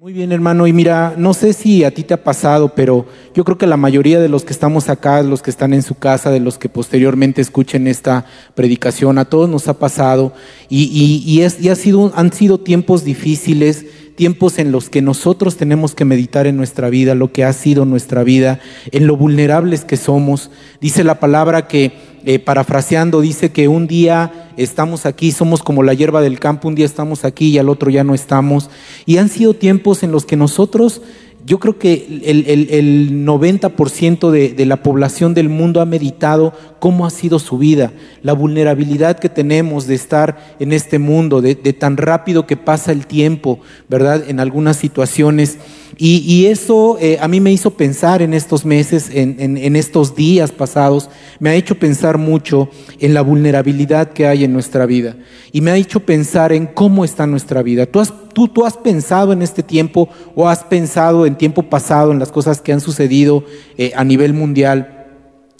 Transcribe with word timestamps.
Muy 0.00 0.14
bien, 0.14 0.32
hermano. 0.32 0.66
Y 0.66 0.72
mira, 0.72 1.12
no 1.18 1.34
sé 1.34 1.52
si 1.52 1.84
a 1.84 1.90
ti 1.90 2.04
te 2.04 2.14
ha 2.14 2.24
pasado, 2.24 2.74
pero 2.74 3.04
yo 3.34 3.44
creo 3.44 3.58
que 3.58 3.66
la 3.66 3.76
mayoría 3.76 4.18
de 4.18 4.30
los 4.30 4.46
que 4.46 4.54
estamos 4.54 4.88
acá, 4.88 5.22
los 5.22 5.42
que 5.42 5.50
están 5.50 5.74
en 5.74 5.82
su 5.82 5.94
casa, 5.94 6.30
de 6.30 6.40
los 6.40 6.56
que 6.56 6.70
posteriormente 6.70 7.42
escuchen 7.42 7.86
esta 7.86 8.24
predicación, 8.54 9.18
a 9.18 9.26
todos 9.26 9.50
nos 9.50 9.68
ha 9.68 9.78
pasado. 9.78 10.32
Y, 10.70 10.84
y, 10.84 11.30
y, 11.30 11.42
ha 11.68 11.74
sido, 11.74 12.14
han 12.16 12.32
sido 12.32 12.56
tiempos 12.56 13.04
difíciles, 13.04 13.84
tiempos 14.16 14.58
en 14.58 14.72
los 14.72 14.88
que 14.88 15.02
nosotros 15.02 15.58
tenemos 15.58 15.94
que 15.94 16.06
meditar 16.06 16.46
en 16.46 16.56
nuestra 16.56 16.88
vida, 16.88 17.14
lo 17.14 17.30
que 17.30 17.44
ha 17.44 17.52
sido 17.52 17.84
nuestra 17.84 18.24
vida, 18.24 18.58
en 18.92 19.06
lo 19.06 19.18
vulnerables 19.18 19.84
que 19.84 19.98
somos. 19.98 20.50
Dice 20.80 21.04
la 21.04 21.20
palabra 21.20 21.68
que, 21.68 21.92
eh, 22.24 22.38
parafraseando, 22.38 23.20
dice 23.20 23.50
que 23.50 23.68
un 23.68 23.86
día 23.86 24.50
estamos 24.56 25.06
aquí, 25.06 25.32
somos 25.32 25.62
como 25.62 25.82
la 25.82 25.94
hierba 25.94 26.20
del 26.20 26.38
campo, 26.38 26.68
un 26.68 26.74
día 26.74 26.86
estamos 26.86 27.24
aquí 27.24 27.48
y 27.48 27.58
al 27.58 27.68
otro 27.68 27.90
ya 27.90 28.04
no 28.04 28.14
estamos. 28.14 28.70
Y 29.06 29.16
han 29.16 29.28
sido 29.28 29.54
tiempos 29.54 30.02
en 30.02 30.12
los 30.12 30.26
que 30.26 30.36
nosotros, 30.36 31.00
yo 31.46 31.58
creo 31.58 31.78
que 31.78 32.22
el, 32.24 32.44
el, 32.46 33.26
90% 33.26 34.30
de, 34.30 34.50
de, 34.50 34.66
la 34.66 34.82
población 34.82 35.32
del 35.32 35.48
mundo 35.48 35.80
ha 35.80 35.86
meditado 35.86 36.52
cómo 36.78 37.06
ha 37.06 37.10
sido 37.10 37.38
su 37.38 37.56
vida, 37.56 37.92
la 38.22 38.34
vulnerabilidad 38.34 39.18
que 39.18 39.30
tenemos 39.30 39.86
de 39.86 39.94
estar 39.94 40.56
en 40.60 40.72
este 40.72 40.98
mundo, 40.98 41.40
de, 41.40 41.54
de 41.54 41.72
tan 41.72 41.96
rápido 41.96 42.46
que 42.46 42.58
pasa 42.58 42.92
el 42.92 43.06
tiempo, 43.06 43.60
¿verdad? 43.88 44.28
En 44.28 44.40
algunas 44.40 44.76
situaciones. 44.76 45.58
Y, 45.96 46.46
eso 46.46 46.96
eh, 47.00 47.18
a 47.20 47.28
mí 47.28 47.40
me 47.40 47.52
hizo 47.52 47.72
pensar 47.72 48.22
en 48.22 48.32
estos 48.32 48.64
meses, 48.64 49.10
en, 49.12 49.36
en, 49.38 49.56
en, 49.58 49.76
estos 49.76 50.14
días 50.14 50.52
pasados, 50.52 51.10
me 51.38 51.50
ha 51.50 51.54
hecho 51.54 51.74
pensar 51.74 52.16
mucho 52.16 52.70
en 53.00 53.12
la 53.12 53.22
vulnerabilidad 53.22 54.12
que 54.12 54.26
hay 54.26 54.44
en 54.44 54.52
nuestra 54.52 54.86
vida. 54.86 55.16
Y 55.52 55.60
me 55.60 55.70
ha 55.70 55.76
hecho 55.76 56.00
pensar 56.00 56.52
en 56.52 56.66
cómo 56.66 57.04
está 57.04 57.26
nuestra 57.26 57.62
vida. 57.62 57.86
¿Tú 57.86 58.00
has, 58.00 58.12
tú, 58.32 58.48
tú 58.48 58.64
has 58.64 58.76
pensado 58.76 59.32
en 59.32 59.42
este 59.42 59.62
tiempo 59.62 60.08
o 60.34 60.48
has 60.48 60.64
pensado 60.64 61.26
en 61.26 61.36
tiempo 61.36 61.64
pasado 61.64 62.12
en 62.12 62.18
las 62.18 62.32
cosas 62.32 62.60
que 62.60 62.72
han 62.72 62.80
sucedido 62.80 63.44
eh, 63.76 63.92
a 63.96 64.04
nivel 64.04 64.32
mundial? 64.32 65.08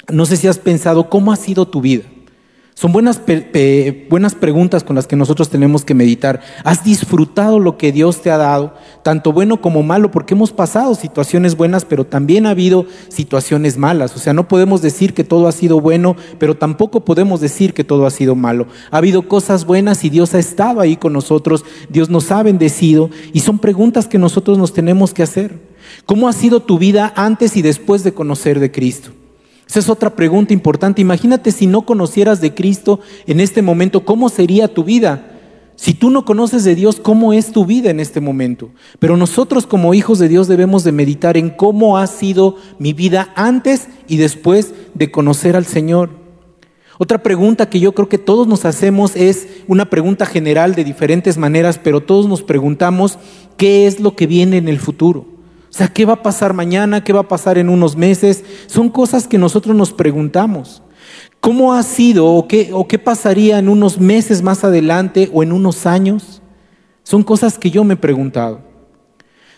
No 0.09 0.27
sé 0.27 0.37
si 0.37 0.49
has 0.49 0.59
pensado 0.59 1.11
cómo 1.11 1.33
ha 1.33 1.37
sido 1.37 1.69
tu 1.69 1.81
vida. 1.81 2.05
Son 2.81 2.93
buenas, 2.93 3.21
buenas 4.09 4.35
preguntas 4.35 4.85
con 4.85 4.97
las 4.97 5.07
que 5.07 5.15
nosotros 5.15 5.51
tenemos 5.51 5.85
que 5.85 5.93
meditar. 5.93 6.41
¿Has 6.65 6.83
disfrutado 6.83 7.59
lo 7.59 7.77
que 7.77 7.93
Dios 7.93 8.23
te 8.23 8.31
ha 8.31 8.39
dado, 8.39 8.73
tanto 9.03 9.35
bueno 9.35 9.61
como 9.61 9.83
malo? 9.83 10.11
Porque 10.11 10.33
hemos 10.33 10.51
pasado 10.51 10.95
situaciones 10.95 11.59
buenas, 11.59 11.85
pero 11.85 12.07
también 12.07 12.47
ha 12.47 12.53
habido 12.53 12.87
situaciones 13.11 13.77
malas. 13.77 14.17
O 14.17 14.19
sea, 14.19 14.33
no 14.33 14.49
podemos 14.49 14.81
decir 14.81 15.13
que 15.13 15.25
todo 15.25 15.47
ha 15.47 15.53
sido 15.53 15.79
bueno, 15.79 16.17
pero 16.39 16.57
tampoco 16.57 17.05
podemos 17.05 17.43
decir 17.43 17.75
que 17.75 17.85
todo 17.85 18.07
ha 18.07 18.11
sido 18.11 18.35
malo. 18.35 18.67
Ha 18.91 18.97
habido 18.97 19.29
cosas 19.29 19.67
buenas 19.67 20.03
y 20.05 20.09
Dios 20.09 20.33
ha 20.33 20.39
estado 20.39 20.81
ahí 20.81 20.97
con 20.97 21.13
nosotros, 21.13 21.67
Dios 21.91 22.09
nos 22.09 22.31
ha 22.31 22.43
bendecido 22.43 23.11
y 23.35 23.41
son 23.41 23.59
preguntas 23.59 24.09
que 24.09 24.17
nosotros 24.17 24.57
nos 24.57 24.73
tenemos 24.73 25.13
que 25.13 25.23
hacer. 25.23 25.59
¿Cómo 26.07 26.29
ha 26.29 26.33
sido 26.33 26.61
tu 26.61 26.79
vida 26.79 27.13
antes 27.15 27.59
y 27.59 27.61
después 27.61 28.05
de 28.05 28.15
conocer 28.15 28.59
de 28.59 28.73
Cristo? 28.73 29.11
Esa 29.71 29.79
es 29.79 29.89
otra 29.89 30.17
pregunta 30.17 30.53
importante. 30.53 31.01
Imagínate 31.01 31.53
si 31.53 31.69
no 31.69 31.83
conocieras 31.83 32.41
de 32.41 32.53
Cristo 32.53 32.99
en 33.29 33.39
este 33.39 33.63
momento, 33.63 34.05
¿cómo 34.05 34.29
sería 34.29 34.67
tu 34.67 34.83
vida? 34.83 35.31
Si 35.77 35.95
tú 35.95 36.11
no 36.11 36.25
conoces 36.25 36.65
de 36.65 36.75
Dios, 36.75 36.99
¿cómo 37.01 37.33
es 37.33 37.53
tu 37.53 37.65
vida 37.65 37.89
en 37.89 38.01
este 38.01 38.21
momento? 38.21 38.71
Pero 38.99 39.17
nosotros 39.17 39.69
como 39.69 39.95
hijos 39.95 40.19
de 40.19 40.29
Dios 40.29 40.49
debemos 40.49 40.83
de 40.83 40.91
meditar 40.91 41.37
en 41.37 41.51
cómo 41.51 41.99
ha 41.99 42.09
sido 42.09 42.57
mi 42.81 42.95
vida 42.95 43.33
antes 43.37 43.87
y 44.09 44.17
después 44.17 44.75
de 44.95 45.13
conocer 45.13 45.55
al 45.55 45.67
Señor. 45.67 46.11
Otra 46.99 47.23
pregunta 47.23 47.71
que 47.71 47.79
yo 47.79 47.93
creo 47.93 48.09
que 48.09 48.19
todos 48.19 48.49
nos 48.49 48.65
hacemos 48.65 49.15
es 49.15 49.47
una 49.69 49.89
pregunta 49.89 50.27
general 50.27 50.75
de 50.75 50.83
diferentes 50.83 51.39
maneras, 51.39 51.79
pero 51.81 52.01
todos 52.01 52.27
nos 52.27 52.43
preguntamos 52.43 53.21
qué 53.57 53.87
es 53.87 54.01
lo 54.01 54.17
que 54.17 54.27
viene 54.27 54.57
en 54.57 54.67
el 54.67 54.81
futuro. 54.81 55.27
O 55.71 55.73
sea, 55.73 55.87
¿qué 55.87 56.05
va 56.05 56.15
a 56.15 56.23
pasar 56.23 56.53
mañana? 56.53 57.05
¿Qué 57.05 57.13
va 57.13 57.21
a 57.21 57.29
pasar 57.29 57.57
en 57.57 57.69
unos 57.69 57.97
meses? 57.97 58.45
Son 58.67 58.89
cosas 58.89 59.29
que 59.29 59.39
nosotros 59.39 59.77
nos 59.77 59.93
preguntamos. 59.93 60.83
¿Cómo 61.39 61.73
ha 61.73 61.83
sido 61.85 62.27
o 62.27 62.49
qué, 62.49 62.71
o 62.73 62.89
qué 62.89 62.99
pasaría 62.99 63.59
en 63.59 63.69
unos 63.69 64.01
meses 64.01 64.43
más 64.43 64.65
adelante 64.65 65.31
o 65.33 65.45
en 65.45 65.53
unos 65.53 65.87
años? 65.87 66.43
Son 67.05 67.23
cosas 67.23 67.57
que 67.57 67.71
yo 67.71 67.85
me 67.85 67.95
he 67.95 67.97
preguntado. 67.97 68.69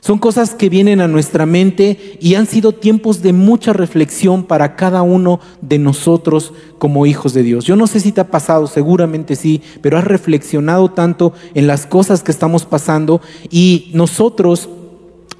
Son 0.01 0.19
cosas 0.19 0.55
que 0.55 0.69
vienen 0.69 1.01
a 1.01 1.09
nuestra 1.09 1.47
mente 1.47 2.19
y 2.21 2.35
han 2.35 2.47
sido 2.47 2.73
tiempos 2.73 3.23
de 3.23 3.33
mucha 3.33 3.73
reflexión 3.73 4.45
para 4.45 4.75
cada 4.75 5.03
uno 5.03 5.39
de 5.61 5.79
nosotros 5.79 6.53
como 6.79 7.07
hijos 7.07 7.35
de 7.35 7.45
Dios. 7.45 7.65
Yo 7.65 7.77
no 7.77 7.87
sé 7.87 8.01
si 8.01 8.11
te 8.11 8.21
ha 8.21 8.29
pasado, 8.29 8.67
seguramente 8.67 9.37
sí, 9.37 9.63
pero 9.81 9.97
has 9.97 10.05
reflexionado 10.05 10.91
tanto 10.91 11.33
en 11.55 11.69
las 11.69 11.87
cosas 11.87 12.25
que 12.25 12.33
estamos 12.33 12.67
pasando 12.67 13.21
y 13.49 13.93
nosotros 13.95 14.69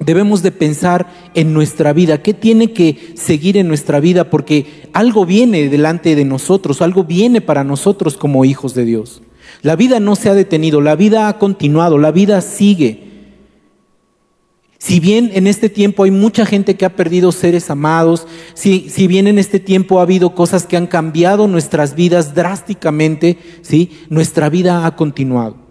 debemos 0.05 0.41
de 0.43 0.51
pensar 0.51 1.31
en 1.33 1.53
nuestra 1.53 1.93
vida, 1.93 2.21
qué 2.21 2.33
tiene 2.33 2.73
que 2.73 3.13
seguir 3.15 3.57
en 3.57 3.67
nuestra 3.67 3.99
vida, 3.99 4.29
porque 4.29 4.89
algo 4.93 5.25
viene 5.25 5.69
delante 5.69 6.15
de 6.15 6.25
nosotros, 6.25 6.81
algo 6.81 7.03
viene 7.03 7.41
para 7.41 7.63
nosotros 7.63 8.17
como 8.17 8.45
hijos 8.45 8.73
de 8.73 8.85
Dios. 8.85 9.21
La 9.61 9.75
vida 9.75 9.99
no 9.99 10.15
se 10.15 10.29
ha 10.29 10.33
detenido, 10.33 10.81
la 10.81 10.95
vida 10.95 11.27
ha 11.27 11.37
continuado, 11.37 11.97
la 11.97 12.11
vida 12.11 12.41
sigue. 12.41 13.13
Si 14.77 14.99
bien 14.99 15.31
en 15.33 15.47
este 15.47 15.69
tiempo 15.69 16.03
hay 16.03 16.11
mucha 16.11 16.45
gente 16.45 16.75
que 16.75 16.83
ha 16.83 16.97
perdido 16.97 17.31
seres 17.31 17.69
amados, 17.69 18.27
si, 18.53 18.89
si 18.89 19.07
bien 19.07 19.27
en 19.27 19.39
este 19.39 19.61
tiempo 19.61 19.99
ha 19.99 20.01
habido 20.01 20.35
cosas 20.35 20.65
que 20.65 20.75
han 20.75 20.87
cambiado 20.87 21.47
nuestras 21.47 21.95
vidas 21.95 22.35
drásticamente, 22.35 23.37
¿sí? 23.61 23.91
nuestra 24.09 24.49
vida 24.49 24.85
ha 24.85 24.97
continuado. 24.97 25.62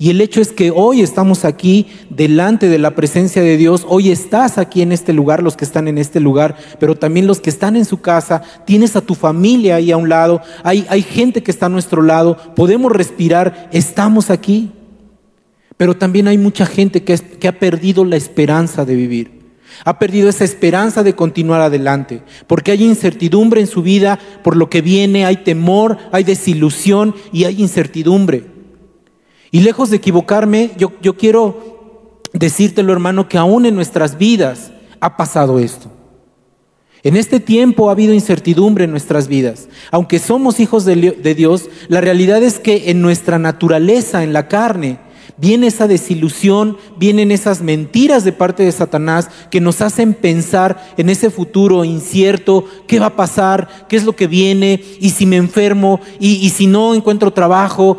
Y 0.00 0.10
el 0.10 0.20
hecho 0.20 0.40
es 0.40 0.52
que 0.52 0.70
hoy 0.70 1.00
estamos 1.00 1.44
aquí 1.44 1.88
delante 2.08 2.68
de 2.68 2.78
la 2.78 2.94
presencia 2.94 3.42
de 3.42 3.56
Dios, 3.56 3.84
hoy 3.88 4.10
estás 4.10 4.56
aquí 4.56 4.80
en 4.80 4.92
este 4.92 5.12
lugar, 5.12 5.42
los 5.42 5.56
que 5.56 5.64
están 5.64 5.88
en 5.88 5.98
este 5.98 6.20
lugar, 6.20 6.56
pero 6.78 6.94
también 6.94 7.26
los 7.26 7.40
que 7.40 7.50
están 7.50 7.74
en 7.74 7.84
su 7.84 8.00
casa, 8.00 8.42
tienes 8.64 8.94
a 8.94 9.00
tu 9.00 9.16
familia 9.16 9.74
ahí 9.74 9.90
a 9.90 9.96
un 9.96 10.08
lado, 10.08 10.40
hay, 10.62 10.86
hay 10.88 11.02
gente 11.02 11.42
que 11.42 11.50
está 11.50 11.66
a 11.66 11.70
nuestro 11.70 12.02
lado, 12.02 12.36
podemos 12.54 12.92
respirar, 12.92 13.68
estamos 13.72 14.30
aquí. 14.30 14.70
Pero 15.76 15.96
también 15.96 16.28
hay 16.28 16.38
mucha 16.38 16.64
gente 16.64 17.02
que, 17.02 17.16
que 17.16 17.48
ha 17.48 17.58
perdido 17.58 18.04
la 18.04 18.16
esperanza 18.16 18.84
de 18.84 18.94
vivir. 18.94 19.38
Ha 19.84 19.98
perdido 19.98 20.28
esa 20.28 20.44
esperanza 20.44 21.02
de 21.02 21.14
continuar 21.14 21.60
adelante, 21.60 22.22
porque 22.46 22.70
hay 22.70 22.84
incertidumbre 22.84 23.60
en 23.60 23.66
su 23.66 23.82
vida 23.82 24.20
por 24.44 24.56
lo 24.56 24.70
que 24.70 24.80
viene, 24.80 25.24
hay 25.24 25.38
temor, 25.38 25.98
hay 26.12 26.22
desilusión 26.22 27.16
y 27.32 27.44
hay 27.44 27.60
incertidumbre. 27.60 28.57
Y 29.50 29.60
lejos 29.60 29.90
de 29.90 29.96
equivocarme, 29.96 30.72
yo, 30.76 30.92
yo 31.00 31.16
quiero 31.16 32.20
decírtelo, 32.32 32.92
hermano, 32.92 33.28
que 33.28 33.38
aún 33.38 33.66
en 33.66 33.74
nuestras 33.74 34.18
vidas 34.18 34.72
ha 35.00 35.16
pasado 35.16 35.58
esto. 35.58 35.90
En 37.02 37.16
este 37.16 37.38
tiempo 37.40 37.88
ha 37.88 37.92
habido 37.92 38.12
incertidumbre 38.12 38.84
en 38.84 38.90
nuestras 38.90 39.28
vidas. 39.28 39.68
Aunque 39.90 40.18
somos 40.18 40.58
hijos 40.58 40.84
de, 40.84 40.96
de, 40.96 41.34
Dios, 41.34 41.68
la 41.88 42.00
realidad 42.00 42.42
es 42.42 42.58
que 42.58 42.90
en 42.90 43.00
nuestra 43.00 43.38
naturaleza, 43.38 44.24
en 44.24 44.32
la 44.32 44.48
carne, 44.48 44.98
viene 45.36 45.68
esa 45.68 45.86
desilusión, 45.86 46.76
vienen 46.98 47.30
esas 47.30 47.62
mentiras 47.62 48.24
de 48.24 48.32
parte 48.32 48.64
de 48.64 48.72
Satanás 48.72 49.28
que 49.50 49.60
nos 49.60 49.80
hacen 49.80 50.12
pensar 50.12 50.92
en 50.96 51.08
ese 51.08 51.30
futuro 51.30 51.84
incierto, 51.84 52.64
qué 52.88 52.98
va 52.98 53.06
a 53.06 53.16
pasar, 53.16 53.86
qué 53.88 53.96
es 53.96 54.04
lo 54.04 54.16
que 54.16 54.26
viene, 54.26 54.82
y 55.00 55.10
si 55.10 55.24
me 55.24 55.36
enfermo, 55.36 56.00
y, 56.18 56.34
y 56.44 56.50
si 56.50 56.66
no 56.66 56.94
encuentro 56.94 57.32
trabajo, 57.32 57.98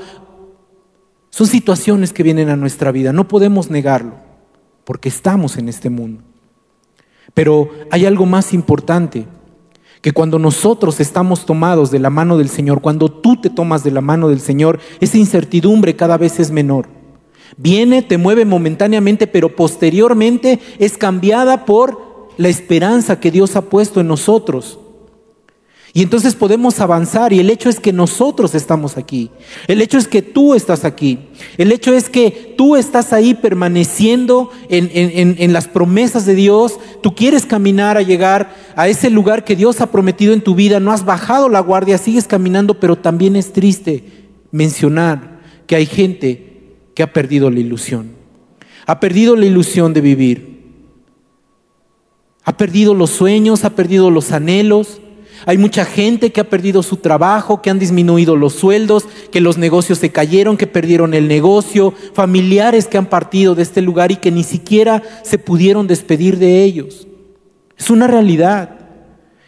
son 1.39 1.47
situaciones 1.47 2.11
que 2.11 2.22
vienen 2.22 2.50
a 2.50 2.57
nuestra 2.57 2.91
vida, 2.91 3.13
no 3.13 3.29
podemos 3.29 3.69
negarlo, 3.69 4.16
porque 4.83 5.07
estamos 5.07 5.55
en 5.55 5.69
este 5.69 5.89
mundo. 5.89 6.22
Pero 7.33 7.69
hay 7.91 8.05
algo 8.05 8.25
más 8.25 8.53
importante, 8.53 9.25
que 10.01 10.11
cuando 10.11 10.38
nosotros 10.38 11.00
estamos 11.00 11.45
tomados 11.45 11.91
de 11.91 12.00
la 12.00 12.09
mano 12.09 12.38
del 12.38 12.50
Señor, 12.50 12.81
cuando 12.81 13.09
tú 13.09 13.39
te 13.39 13.50
tomas 13.50 13.85
de 13.85 13.91
la 13.91 14.01
mano 14.01 14.27
del 14.27 14.41
Señor, 14.41 14.81
esa 15.00 15.17
incertidumbre 15.17 15.95
cada 15.95 16.17
vez 16.17 16.41
es 16.41 16.51
menor. 16.51 16.89
Viene, 17.56 18.01
te 18.01 18.17
mueve 18.17 18.44
momentáneamente, 18.44 19.25
pero 19.25 19.56
posteriormente 19.56 20.59
es 20.77 20.97
cambiada 20.97 21.63
por 21.63 22.27
la 22.35 22.50
esperanza 22.50 23.21
que 23.21 23.31
Dios 23.31 23.56
ha 23.56 23.62
puesto 23.62 24.01
en 24.01 24.09
nosotros. 24.09 24.79
Y 25.94 26.03
entonces 26.03 26.36
podemos 26.36 26.80
avanzar 26.80 27.33
y 27.33 27.39
el 27.39 27.50
hecho 27.50 27.68
es 27.68 27.80
que 27.80 27.91
nosotros 27.91 28.53
estamos 28.53 28.95
aquí. 28.97 29.31
El 29.68 29.81
hecho 29.81 29.97
es 29.97 30.07
que 30.07 30.21
tú 30.21 30.53
estás 30.53 30.86
aquí. 30.86 31.18
El 31.57 31.71
hecho 31.71 31.94
es 31.94 32.09
que 32.09 32.53
tú 32.57 32.75
estás 32.75 33.12
ahí 33.12 33.33
permaneciendo 33.33 34.51
en, 34.69 34.91
en, 34.94 35.36
en, 35.39 35.53
las 35.53 35.68
promesas 35.68 36.27
de 36.27 36.36
Dios. 36.36 36.80
Tú 37.01 37.15
quieres 37.15 37.45
caminar 37.47 37.97
a 37.97 38.03
llegar 38.03 38.56
a 38.75 38.88
ese 38.88 39.09
lugar 39.09 39.44
que 39.44 39.56
Dios 39.56 39.81
ha 39.81 39.91
prometido 39.91 40.33
en 40.33 40.41
tu 40.41 40.53
vida. 40.53 40.80
No 40.80 40.91
has 40.91 41.06
bajado 41.06 41.50
la 41.50 41.59
guardia, 41.59 41.97
sigues 41.97 42.27
caminando, 42.27 42.80
pero 42.80 42.95
también 42.95 43.35
es 43.35 43.51
triste 43.51 44.03
mencionar 44.51 45.39
que 45.65 45.75
hay 45.75 45.88
gente 45.88 46.75
que 46.94 47.01
ha 47.01 47.13
perdido 47.13 47.50
la 47.50 47.59
ilusión. 47.59 48.12
Ha 48.85 49.00
perdido 49.00 49.35
la 49.35 49.45
ilusión 49.45 49.94
de 49.94 50.01
vivir. 50.01 50.59
Ha 52.44 52.57
perdido 52.57 52.94
los 52.94 53.09
sueños, 53.09 53.65
ha 53.65 53.71
perdido 53.71 54.12
los 54.12 54.31
anhelos 54.31 55.01
Hay 55.45 55.57
mucha 55.57 55.86
gente 55.86 56.31
que 56.31 56.41
ha 56.41 56.50
perdido 56.50 56.83
su 56.83 56.97
trabajo, 56.97 57.62
que 57.62 57.69
han 57.69 57.80
disminuido 57.80 58.36
los 58.36 58.53
sueldos, 58.53 59.06
que 59.31 59.41
los 59.41 59.57
negocios 59.57 60.00
se 60.00 60.12
cayeron, 60.12 60.57
que 60.57 60.68
perdieron 60.68 61.13
el 61.13 61.27
negocio, 61.27 61.94
familiares 62.13 62.88
que 62.88 62.97
han 62.97 63.07
partido 63.07 63.56
de 63.56 63.63
este 63.63 63.81
lugar 63.81 64.12
y 64.12 64.18
que 64.18 64.31
ni 64.31 64.44
siquiera 64.44 65.03
se 65.24 65.38
pudieron 65.38 65.88
despedir 65.88 66.38
de 66.38 66.63
ellos. 66.63 67.07
Es 67.77 67.89
una 67.89 68.07
realidad. 68.07 68.77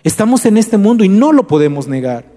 Estamos 0.03 0.45
en 0.45 0.57
este 0.57 0.77
mundo 0.77 1.03
y 1.03 1.09
no 1.09 1.31
lo 1.31 1.47
podemos 1.47 1.87
negar. 1.87 2.31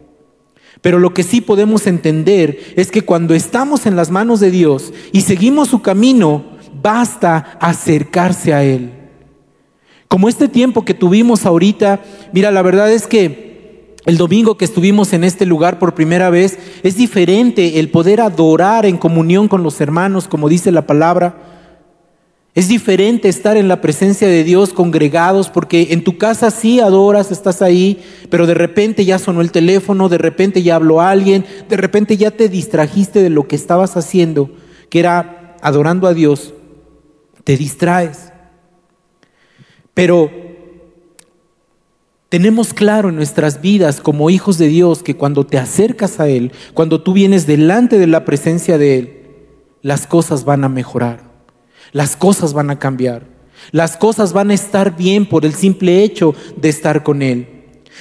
Pero 0.80 0.98
lo 0.98 1.14
que 1.14 1.22
sí 1.22 1.40
podemos 1.40 1.86
entender 1.86 2.58
es 2.76 2.90
que 2.90 3.02
cuando 3.02 3.34
estamos 3.34 3.86
en 3.86 3.96
las 3.96 4.10
manos 4.10 4.40
de 4.40 4.50
Dios 4.50 4.92
y 5.12 5.22
seguimos 5.22 5.68
su 5.68 5.80
camino, 5.80 6.44
basta 6.82 7.56
acercarse 7.60 8.52
a 8.52 8.64
Él. 8.64 8.90
Como 10.14 10.28
este 10.28 10.46
tiempo 10.46 10.84
que 10.84 10.94
tuvimos 10.94 11.44
ahorita, 11.44 12.00
mira, 12.32 12.52
la 12.52 12.62
verdad 12.62 12.92
es 12.92 13.08
que 13.08 13.96
el 14.06 14.16
domingo 14.16 14.56
que 14.56 14.64
estuvimos 14.64 15.12
en 15.12 15.24
este 15.24 15.44
lugar 15.44 15.80
por 15.80 15.96
primera 15.96 16.30
vez, 16.30 16.56
es 16.84 16.96
diferente 16.96 17.80
el 17.80 17.90
poder 17.90 18.20
adorar 18.20 18.86
en 18.86 18.96
comunión 18.96 19.48
con 19.48 19.64
los 19.64 19.80
hermanos, 19.80 20.28
como 20.28 20.48
dice 20.48 20.70
la 20.70 20.86
palabra. 20.86 21.34
Es 22.54 22.68
diferente 22.68 23.28
estar 23.28 23.56
en 23.56 23.66
la 23.66 23.80
presencia 23.80 24.28
de 24.28 24.44
Dios 24.44 24.72
congregados 24.72 25.50
porque 25.50 25.88
en 25.90 26.04
tu 26.04 26.16
casa 26.16 26.52
sí 26.52 26.78
adoras, 26.78 27.32
estás 27.32 27.60
ahí, 27.60 28.00
pero 28.30 28.46
de 28.46 28.54
repente 28.54 29.04
ya 29.04 29.18
sonó 29.18 29.40
el 29.40 29.50
teléfono, 29.50 30.08
de 30.08 30.18
repente 30.18 30.62
ya 30.62 30.76
habló 30.76 31.00
alguien, 31.00 31.44
de 31.68 31.76
repente 31.76 32.16
ya 32.16 32.30
te 32.30 32.48
distrajiste 32.48 33.20
de 33.20 33.30
lo 33.30 33.48
que 33.48 33.56
estabas 33.56 33.96
haciendo, 33.96 34.48
que 34.90 35.00
era 35.00 35.56
adorando 35.60 36.06
a 36.06 36.14
Dios, 36.14 36.54
te 37.42 37.56
distraes. 37.56 38.33
Pero 39.94 40.30
tenemos 42.28 42.74
claro 42.74 43.08
en 43.08 43.16
nuestras 43.16 43.60
vidas 43.60 44.00
como 44.00 44.28
hijos 44.28 44.58
de 44.58 44.66
Dios 44.68 45.02
que 45.02 45.16
cuando 45.16 45.46
te 45.46 45.56
acercas 45.56 46.20
a 46.20 46.28
Él, 46.28 46.52
cuando 46.74 47.00
tú 47.02 47.12
vienes 47.12 47.46
delante 47.46 47.98
de 47.98 48.06
la 48.06 48.24
presencia 48.24 48.76
de 48.76 48.98
Él, 48.98 49.20
las 49.82 50.06
cosas 50.06 50.44
van 50.44 50.64
a 50.64 50.68
mejorar 50.68 51.34
las 51.94 52.16
cosas 52.16 52.52
van 52.52 52.70
a 52.70 52.78
cambiar. 52.78 53.22
Las 53.70 53.96
cosas 53.96 54.32
van 54.34 54.50
a 54.50 54.54
estar 54.54 54.96
bien 54.96 55.26
por 55.26 55.46
el 55.46 55.54
simple 55.54 56.02
hecho 56.02 56.34
de 56.56 56.68
estar 56.68 57.04
con 57.04 57.22
Él. 57.22 57.53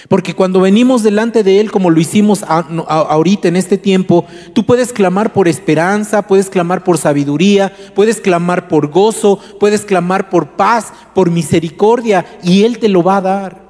Porque 0.09 0.35
cuando 0.35 0.61
venimos 0.61 1.03
delante 1.03 1.43
de 1.43 1.59
Él, 1.59 1.71
como 1.71 1.89
lo 1.89 1.99
hicimos 1.99 2.43
ahorita 2.43 3.47
en 3.47 3.55
este 3.55 3.77
tiempo, 3.77 4.25
tú 4.53 4.65
puedes 4.65 4.91
clamar 4.91 5.33
por 5.33 5.47
esperanza, 5.47 6.27
puedes 6.27 6.49
clamar 6.49 6.83
por 6.83 6.97
sabiduría, 6.97 7.73
puedes 7.95 8.19
clamar 8.19 8.67
por 8.67 8.89
gozo, 8.89 9.39
puedes 9.59 9.81
clamar 9.81 10.29
por 10.29 10.51
paz, 10.51 10.91
por 11.13 11.31
misericordia, 11.31 12.25
y 12.43 12.63
Él 12.63 12.79
te 12.79 12.89
lo 12.89 13.03
va 13.03 13.17
a 13.17 13.21
dar. 13.21 13.63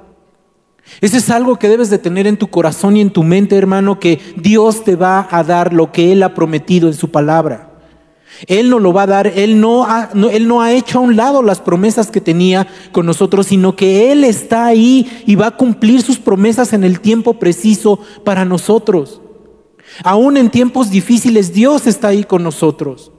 Eso 1.01 1.17
es 1.17 1.29
algo 1.29 1.57
que 1.57 1.69
debes 1.69 1.89
de 1.89 1.97
tener 1.97 2.27
en 2.27 2.37
tu 2.37 2.47
corazón 2.49 2.97
y 2.97 3.01
en 3.01 3.11
tu 3.11 3.23
mente, 3.23 3.55
hermano, 3.55 3.99
que 3.99 4.19
Dios 4.35 4.83
te 4.83 4.95
va 4.95 5.27
a 5.31 5.43
dar 5.43 5.73
lo 5.73 5.91
que 5.91 6.11
Él 6.11 6.23
ha 6.23 6.33
prometido 6.33 6.87
en 6.87 6.93
su 6.93 7.09
palabra. 7.09 7.72
Él 8.47 8.69
no 8.69 8.79
lo 8.79 8.91
va 8.91 9.03
a 9.03 9.07
dar, 9.07 9.27
él 9.27 9.59
no, 9.61 9.85
ha, 9.85 10.09
él 10.31 10.47
no 10.47 10.61
ha 10.61 10.73
hecho 10.73 10.99
a 10.99 11.01
un 11.01 11.15
lado 11.15 11.41
las 11.41 11.61
promesas 11.61 12.11
que 12.11 12.21
tenía 12.21 12.67
con 12.91 13.05
nosotros, 13.05 13.47
sino 13.47 13.75
que 13.75 14.11
Él 14.11 14.23
está 14.23 14.65
ahí 14.65 15.23
y 15.25 15.35
va 15.35 15.47
a 15.47 15.57
cumplir 15.57 16.01
sus 16.01 16.17
promesas 16.17 16.73
en 16.73 16.83
el 16.83 16.99
tiempo 16.99 17.35
preciso 17.35 17.99
para 18.23 18.43
nosotros. 18.43 19.21
Aún 20.03 20.37
en 20.37 20.49
tiempos 20.49 20.89
difíciles, 20.89 21.53
Dios 21.53 21.87
está 21.87 22.09
ahí 22.09 22.23
con 22.23 22.43
nosotros. 22.43 23.11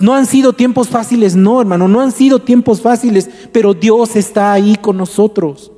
No 0.00 0.14
han 0.14 0.26
sido 0.26 0.52
tiempos 0.52 0.88
fáciles, 0.88 1.34
no, 1.34 1.60
hermano, 1.60 1.88
no 1.88 2.00
han 2.00 2.12
sido 2.12 2.40
tiempos 2.40 2.80
fáciles, 2.80 3.30
pero 3.52 3.74
Dios 3.74 4.16
está 4.16 4.52
ahí 4.52 4.76
con 4.76 4.96
nosotros. 4.96 5.72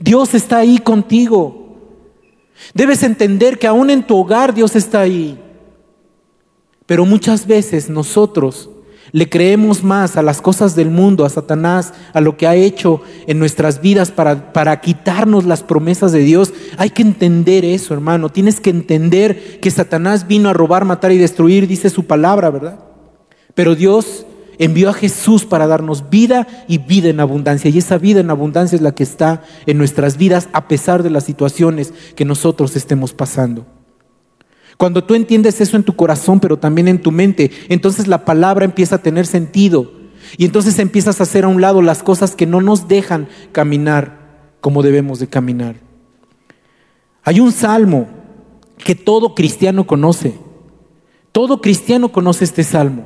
Dios 0.00 0.34
está 0.34 0.58
ahí 0.58 0.78
contigo. 0.78 1.76
Debes 2.74 3.02
entender 3.02 3.58
que 3.58 3.66
aún 3.66 3.90
en 3.90 4.06
tu 4.06 4.16
hogar 4.16 4.54
Dios 4.54 4.76
está 4.76 5.00
ahí. 5.00 5.38
Pero 6.90 7.06
muchas 7.06 7.46
veces 7.46 7.88
nosotros 7.88 8.68
le 9.12 9.28
creemos 9.28 9.84
más 9.84 10.16
a 10.16 10.22
las 10.22 10.42
cosas 10.42 10.74
del 10.74 10.90
mundo, 10.90 11.24
a 11.24 11.30
Satanás, 11.30 11.94
a 12.12 12.20
lo 12.20 12.36
que 12.36 12.48
ha 12.48 12.56
hecho 12.56 13.00
en 13.28 13.38
nuestras 13.38 13.80
vidas 13.80 14.10
para, 14.10 14.52
para 14.52 14.80
quitarnos 14.80 15.44
las 15.44 15.62
promesas 15.62 16.10
de 16.10 16.18
Dios. 16.18 16.52
Hay 16.78 16.90
que 16.90 17.02
entender 17.02 17.64
eso, 17.64 17.94
hermano. 17.94 18.30
Tienes 18.30 18.58
que 18.58 18.70
entender 18.70 19.60
que 19.60 19.70
Satanás 19.70 20.26
vino 20.26 20.48
a 20.48 20.52
robar, 20.52 20.84
matar 20.84 21.12
y 21.12 21.18
destruir, 21.18 21.68
dice 21.68 21.90
su 21.90 22.06
palabra, 22.06 22.50
¿verdad? 22.50 22.80
Pero 23.54 23.76
Dios 23.76 24.26
envió 24.58 24.90
a 24.90 24.92
Jesús 24.92 25.44
para 25.44 25.68
darnos 25.68 26.10
vida 26.10 26.48
y 26.66 26.78
vida 26.78 27.08
en 27.08 27.20
abundancia. 27.20 27.70
Y 27.70 27.78
esa 27.78 27.98
vida 27.98 28.18
en 28.18 28.30
abundancia 28.30 28.74
es 28.74 28.82
la 28.82 28.96
que 28.96 29.04
está 29.04 29.44
en 29.64 29.78
nuestras 29.78 30.16
vidas 30.16 30.48
a 30.52 30.66
pesar 30.66 31.04
de 31.04 31.10
las 31.10 31.22
situaciones 31.22 31.94
que 32.16 32.24
nosotros 32.24 32.74
estemos 32.74 33.12
pasando. 33.12 33.64
Cuando 34.80 35.04
tú 35.04 35.14
entiendes 35.14 35.60
eso 35.60 35.76
en 35.76 35.82
tu 35.82 35.94
corazón, 35.94 36.40
pero 36.40 36.58
también 36.58 36.88
en 36.88 37.02
tu 37.02 37.12
mente, 37.12 37.50
entonces 37.68 38.08
la 38.08 38.24
palabra 38.24 38.64
empieza 38.64 38.94
a 38.94 39.02
tener 39.02 39.26
sentido. 39.26 39.92
Y 40.38 40.46
entonces 40.46 40.78
empiezas 40.78 41.20
a 41.20 41.24
hacer 41.24 41.44
a 41.44 41.48
un 41.48 41.60
lado 41.60 41.82
las 41.82 42.02
cosas 42.02 42.34
que 42.34 42.46
no 42.46 42.62
nos 42.62 42.88
dejan 42.88 43.28
caminar 43.52 44.56
como 44.62 44.82
debemos 44.82 45.18
de 45.18 45.26
caminar. 45.26 45.76
Hay 47.24 47.40
un 47.40 47.52
salmo 47.52 48.08
que 48.78 48.94
todo 48.94 49.34
cristiano 49.34 49.86
conoce. 49.86 50.38
Todo 51.30 51.60
cristiano 51.60 52.10
conoce 52.10 52.44
este 52.44 52.64
salmo. 52.64 53.04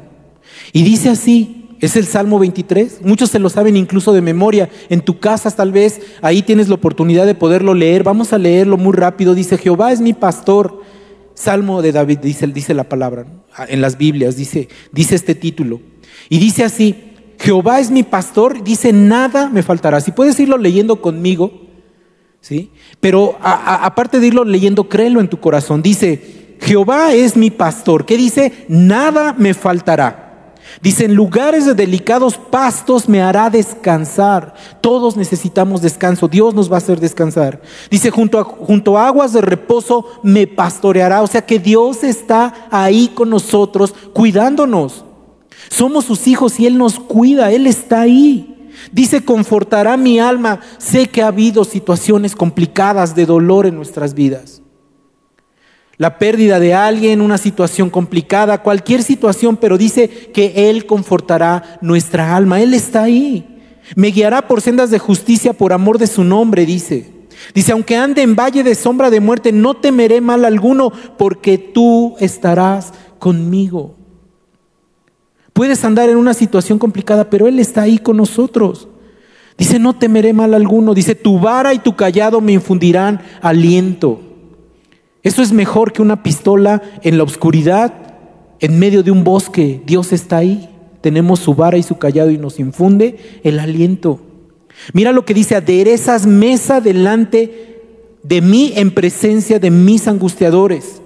Y 0.73 0.85
dice 0.85 1.11
así, 1.11 1.77
es 1.81 1.97
el 1.97 2.07
Salmo 2.07 2.39
23. 2.39 3.01
Muchos 3.03 3.31
se 3.31 3.41
lo 3.41 3.49
saben 3.49 3.77
incluso 3.77 4.13
de 4.13 4.23
memoria. 4.23 4.71
En 4.91 5.01
tu 5.01 5.19
casa 5.19 5.51
tal 5.51 5.73
vez 5.73 6.03
ahí 6.23 6.43
tienes 6.43 6.69
la 6.69 6.77
oportunidad 6.77 7.27
de 7.27 7.35
poderlo 7.35 7.75
leer. 7.75 8.05
Vamos 8.05 8.33
a 8.33 8.39
leerlo 8.39 8.77
muy 8.77 8.93
rápido. 8.93 9.35
Dice, 9.35 9.59
Jehová 9.59 9.91
es 9.91 10.01
mi 10.01 10.13
pastor 10.13 10.94
Salmo 11.35 11.83
de 11.83 11.93
David 11.93 12.19
dice, 12.19 12.47
dice 12.47 12.75
la 12.75 12.85
palabra, 12.85 13.27
en 13.69 13.81
las 13.81 13.99
Biblias 13.99 14.37
dice, 14.37 14.69
dice 14.93 15.15
este 15.15 15.35
título. 15.35 15.81
Y 16.29 16.39
dice 16.39 16.65
así, 16.65 17.13
Jehová 17.39 17.81
es 17.81 17.91
mi 17.91 18.03
pastor, 18.03 18.63
dice, 18.63 18.93
nada 18.93 19.49
me 19.51 19.63
faltará. 19.63 20.01
Si 20.01 20.13
puedes 20.13 20.39
irlo 20.41 20.57
leyendo 20.57 21.01
conmigo, 21.01 21.53
¿sí? 22.41 22.71
Pero 23.01 23.37
aparte 23.43 24.21
de 24.21 24.29
irlo 24.29 24.45
leyendo, 24.45 24.89
créelo 24.89 25.21
en 25.21 25.29
tu 25.29 25.41
corazón. 25.41 25.83
Dice, 25.83 26.57
Jehová 26.61 27.13
es 27.13 27.37
mi 27.37 27.51
pastor. 27.51 28.07
¿Qué 28.07 28.17
dice? 28.17 28.53
Nada 28.69 29.35
me 29.37 29.55
faltará. 29.55 30.24
Dice, 30.83 31.05
en 31.05 31.15
lugares 31.15 31.67
de 31.67 31.75
delicados 31.75 32.37
pastos 32.37 33.09
me 33.09 33.23
hará 33.23 33.51
descansar. 33.51 34.55
Todos 34.81 35.17
necesitamos 35.17 35.83
descanso. 35.83 36.29
Dios 36.29 36.55
nos 36.55 36.71
va 36.71 36.77
a 36.77 36.79
hacer 36.79 37.01
descansar. 37.01 37.63
Dice, 37.91 38.11
junto 38.11 38.39
a, 38.39 38.45
junto 38.45 38.99
aguas 38.99 39.33
de 39.33 39.41
reposo 39.41 40.07
me 40.23 40.47
pastoreará. 40.47 41.23
O 41.23 41.27
sea 41.27 41.43
que 41.43 41.59
Dios 41.59 42.03
está 42.05 42.69
ahí 42.71 43.09
con 43.09 43.31
nosotros, 43.31 43.95
cuidándonos. 44.13 45.05
Somos 45.71 46.05
sus 46.05 46.27
hijos 46.27 46.59
y 46.59 46.67
Él 46.67 46.77
nos 46.77 46.99
cuida. 46.99 47.53
Él 47.53 47.67
está 47.67 48.01
ahí. 48.01 48.71
Dice, 48.93 49.25
confortará 49.25 49.97
mi 49.97 50.19
alma. 50.19 50.61
Sé 50.79 51.07
que 51.09 51.23
ha 51.23 51.29
habido 51.29 51.65
situaciones 51.65 52.35
complicadas 52.35 53.15
de 53.15 53.27
dolor 53.27 53.67
en 53.67 53.77
nuestras 53.77 54.15
vidas 54.15 54.64
la 55.97 56.19
pérdida 56.19 56.59
de 56.59 56.75
alguien, 56.75 57.21
una 57.21 57.39
situación 57.39 57.91
complicada, 57.91 58.63
cualquier 58.63 59.03
situación, 59.03 59.57
pero 59.57 59.79
dice 59.79 60.09
que 60.09 60.71
Él 60.71 60.87
confortará 60.87 61.79
nuestra 61.81 62.35
alma. 62.35 62.61
Él 62.61 62.75
está 62.75 63.05
ahí. 63.05 63.61
Me 63.95 64.09
guiará 64.09 64.49
por 64.49 64.61
sendas 64.61 64.91
de 64.91 64.99
justicia 64.99 65.53
por 65.53 65.73
amor 65.73 65.99
de 65.99 66.07
su 66.07 66.25
nombre, 66.25 66.67
dice. 66.67 67.13
Dice, 67.55 67.73
aunque 67.73 67.97
ande 67.97 68.23
en 68.23 68.37
valle 68.37 68.63
de 68.63 68.75
sombra 68.75 69.11
de 69.11 69.21
muerte, 69.21 69.53
no 69.53 69.75
temeré 69.75 70.21
mal 70.21 70.45
alguno, 70.45 70.93
porque 71.19 71.59
tú 71.59 72.15
estarás 72.19 72.93
conmigo. 73.19 73.95
Puedes 75.53 75.85
andar 75.85 76.09
en 76.09 76.17
una 76.17 76.35
situación 76.35 76.79
complicada, 76.79 77.31
pero 77.31 77.47
Él 77.47 77.59
está 77.61 77.83
ahí 77.83 77.99
con 77.99 78.17
nosotros. 78.17 78.89
Dice, 79.57 79.79
no 79.79 79.97
temeré 79.97 80.33
mal 80.33 80.55
alguno. 80.55 80.95
Dice, 80.95 81.15
tu 81.15 81.39
vara 81.39 81.73
y 81.75 81.79
tu 81.79 81.95
callado 81.95 82.41
me 82.41 82.53
infundirán 82.53 83.21
aliento. 83.41 84.21
Eso 85.25 85.41
es 85.41 85.53
mejor 85.53 85.93
que 85.93 86.03
una 86.03 86.23
pistola 86.23 86.83
en 87.03 87.17
la 87.17 87.25
oscuridad, 87.25 87.95
en 88.61 88.79
medio 88.79 89.03
de 89.03 89.11
un 89.11 89.25
bosque. 89.25 89.83
Dios 89.87 90.13
está 90.13 90.37
ahí. 90.37 90.69
Tenemos 91.01 91.41
su 91.41 91.55
vara 91.55 91.79
y 91.79 91.83
su 91.83 91.97
callado 91.97 92.31
y 92.31 92.37
nos 92.37 92.61
infunde 92.61 93.41
el 93.43 93.59
aliento. 93.59 94.21
Mira 94.93 95.13
lo 95.13 95.25
que 95.25 95.33
dice, 95.33 95.57
aderezas 95.57 96.27
mesa 96.27 96.83
delante 96.83 97.81
de 98.23 98.43
mí 98.43 98.75
en 98.77 98.91
presencia 98.91 99.59
de 99.59 99.71
mis 99.71 100.07
angustiadores. 100.09 101.01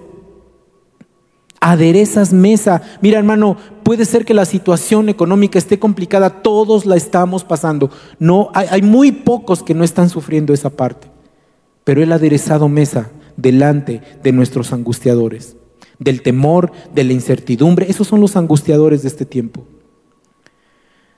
Aderezas 1.61 2.33
mesa. 2.33 2.81
Mira 3.01 3.19
hermano, 3.19 3.55
puede 3.83 4.03
ser 4.03 4.25
que 4.25 4.33
la 4.33 4.45
situación 4.45 5.07
económica 5.07 5.57
esté 5.57 5.79
complicada, 5.79 6.41
todos 6.41 6.85
la 6.85 6.97
estamos 6.97 7.45
pasando. 7.45 7.89
No, 8.19 8.49
hay, 8.53 8.81
muy 8.81 9.13
pocos 9.13 9.63
que 9.63 9.73
no 9.73 9.85
están 9.85 10.09
sufriendo 10.09 10.53
esa 10.53 10.69
parte. 10.69 11.07
Pero 11.85 12.03
Él 12.03 12.11
ha 12.11 12.15
aderezado 12.15 12.67
mesa 12.67 13.11
delante 13.41 14.01
de 14.23 14.31
nuestros 14.31 14.73
angustiadores, 14.73 15.55
del 15.97 16.21
temor, 16.21 16.71
de 16.93 17.03
la 17.03 17.13
incertidumbre. 17.13 17.87
Esos 17.89 18.07
son 18.07 18.21
los 18.21 18.35
angustiadores 18.35 19.01
de 19.01 19.07
este 19.07 19.25
tiempo. 19.25 19.65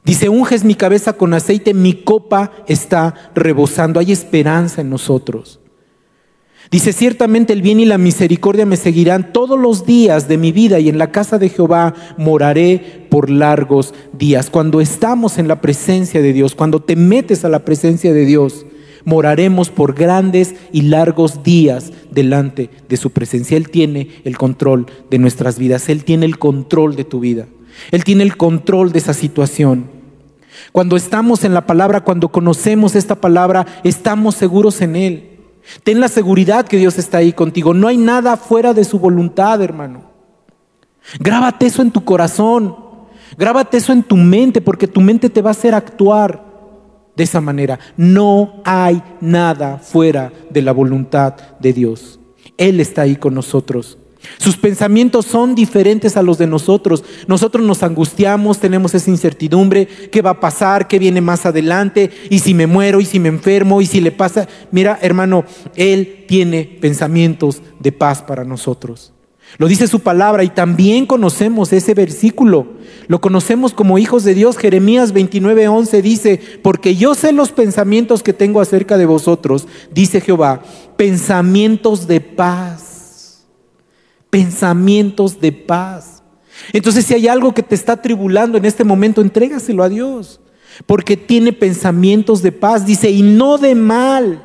Dice, 0.04 0.30
unges 0.30 0.64
mi 0.64 0.76
cabeza 0.76 1.14
con 1.14 1.34
aceite, 1.34 1.74
mi 1.74 1.94
copa 1.94 2.52
está 2.68 3.32
rebosando, 3.36 4.00
hay 4.00 4.12
esperanza 4.12 4.82
en 4.82 4.90
nosotros. 4.90 5.60
Dice, 6.72 6.94
ciertamente 6.94 7.54
el 7.54 7.62
bien 7.62 7.80
y 7.82 7.86
la 7.86 7.98
misericordia 7.98 8.66
me 8.66 8.78
seguirán 8.78 9.34
todos 9.34 9.60
los 9.60 9.86
días 9.86 10.28
de 10.28 10.38
mi 10.38 10.52
vida 10.52 10.80
y 10.80 10.90
en 10.90 10.98
la 10.98 11.12
casa 11.12 11.38
de 11.38 11.50
Jehová 11.50 11.94
moraré 12.18 13.08
por 13.10 13.30
largos 13.30 13.94
días. 14.14 14.50
Cuando 14.50 14.80
estamos 14.80 15.38
en 15.38 15.50
la 15.50 15.60
presencia 15.60 16.22
de 16.22 16.34
Dios, 16.34 16.56
cuando 16.56 16.82
te 16.82 16.96
metes 16.96 17.44
a 17.44 17.50
la 17.50 17.66
presencia 17.66 18.14
de 18.14 18.26
Dios, 18.26 18.66
moraremos 19.06 19.70
por 19.70 19.94
grandes 19.94 20.56
y 20.72 20.84
largos 20.84 21.44
días 21.44 21.92
delante 22.12 22.70
de 22.88 22.98
su 22.98 23.12
presencia. 23.12 23.58
Él 23.58 23.70
tiene 23.70 24.10
el 24.24 24.38
control 24.38 24.88
de 25.10 25.18
nuestras 25.20 25.58
vidas, 25.58 25.90
Él 25.90 26.04
tiene 26.04 26.26
el 26.26 26.40
control 26.40 26.96
de 26.96 27.04
tu 27.04 27.20
vida, 27.20 27.48
Él 27.92 28.04
tiene 28.04 28.24
el 28.24 28.38
control 28.38 28.92
de 28.92 29.00
esa 29.00 29.14
situación. 29.14 29.90
Cuando 30.72 30.96
estamos 30.96 31.44
en 31.44 31.54
la 31.54 31.66
palabra, 31.66 32.04
cuando 32.04 32.30
conocemos 32.30 32.96
esta 32.96 33.16
palabra, 33.16 33.66
estamos 33.84 34.36
seguros 34.36 34.82
en 34.82 34.96
Él. 34.96 35.28
Ten 35.84 36.00
la 36.00 36.08
seguridad 36.08 36.68
que 36.68 36.78
Dios 36.78 36.98
está 36.98 37.18
ahí 37.20 37.34
contigo. 37.34 37.74
No 37.74 37.88
hay 37.88 37.98
nada 37.98 38.38
fuera 38.38 38.74
de 38.74 38.84
su 38.84 39.00
voluntad, 39.00 39.62
hermano. 39.62 40.04
Grábate 41.20 41.66
eso 41.66 41.82
en 41.82 41.92
tu 41.92 42.04
corazón. 42.04 42.76
Grábate 43.38 43.78
eso 43.78 43.94
en 43.94 44.04
tu 44.04 44.18
mente, 44.18 44.62
porque 44.62 44.88
tu 44.88 45.02
mente 45.02 45.30
te 45.30 45.42
va 45.42 45.50
a 45.50 45.52
hacer 45.52 45.74
actuar 45.74 46.51
de 47.22 47.26
esa 47.26 47.40
manera. 47.40 47.80
No 47.98 48.64
hay 48.66 49.04
nada 49.22 49.78
fuera 49.78 50.34
de 50.50 50.64
la 50.64 50.72
voluntad 50.72 51.36
de 51.60 51.72
Dios. 51.72 52.20
Él 52.58 52.80
está 52.80 53.04
ahí 53.04 53.16
con 53.16 53.36
nosotros. 53.36 54.00
Sus 54.40 54.58
pensamientos 54.58 55.28
son 55.28 55.54
diferentes 55.54 56.18
a 56.18 56.24
los 56.24 56.40
de 56.40 56.48
nosotros. 56.48 57.04
Nosotros 57.28 57.64
nos 57.64 57.84
angustiamos, 57.84 58.58
tenemos 58.58 58.96
esa 58.96 59.12
incertidumbre, 59.12 59.88
qué 60.12 60.24
va 60.24 60.32
a 60.32 60.40
pasar, 60.40 60.88
qué 60.88 60.98
viene 60.98 61.22
más 61.22 61.46
adelante, 61.46 62.10
y 62.32 62.40
si 62.40 62.56
me 62.56 62.66
muero, 62.66 63.00
y 63.00 63.06
si 63.06 63.20
me 63.20 63.30
enfermo, 63.30 63.84
y 63.84 63.86
si 63.86 64.02
le 64.02 64.12
pasa. 64.12 64.48
Mira, 64.72 64.98
hermano, 65.00 65.46
Él 65.76 66.26
tiene 66.28 66.80
pensamientos 66.82 67.62
de 67.80 67.92
paz 67.92 68.24
para 68.24 68.44
nosotros. 68.44 69.14
Lo 69.58 69.68
dice 69.68 69.88
su 69.88 70.00
palabra 70.00 70.44
y 70.44 70.50
también 70.50 71.06
conocemos 71.06 71.74
ese 71.74 71.94
versículo. 71.94 72.68
Lo 73.08 73.22
conocemos 73.22 73.74
como 73.74 73.98
hijos 73.98 74.24
de 74.24 74.34
Dios. 74.34 74.58
Jeremías 74.58 75.14
29:11 75.14 76.02
dice, 76.02 76.40
porque 76.62 76.96
yo 76.96 77.16
sé 77.16 77.32
los 77.34 77.52
pensamientos 77.52 78.24
que 78.24 78.34
tengo 78.34 78.62
acerca 78.62 78.98
de 78.98 79.06
vosotros, 79.06 79.68
dice 79.92 80.22
Jehová, 80.22 80.64
pensamientos 80.98 82.08
de 82.08 82.22
paz 82.22 82.92
pensamientos 84.32 85.40
de 85.40 85.52
paz. 85.52 86.24
Entonces, 86.74 87.06
si 87.06 87.14
hay 87.14 87.28
algo 87.28 87.54
que 87.54 87.62
te 87.62 87.76
está 87.76 88.02
tribulando 88.02 88.58
en 88.58 88.66
este 88.66 88.84
momento, 88.84 89.22
entrégaselo 89.22 89.84
a 89.84 89.90
Dios, 89.90 90.40
porque 90.88 91.16
tiene 91.18 91.54
pensamientos 91.54 92.42
de 92.42 92.52
paz, 92.52 92.86
dice, 92.86 93.12
y 93.12 93.22
no 93.22 93.60
de 93.60 93.76
mal. 93.76 94.42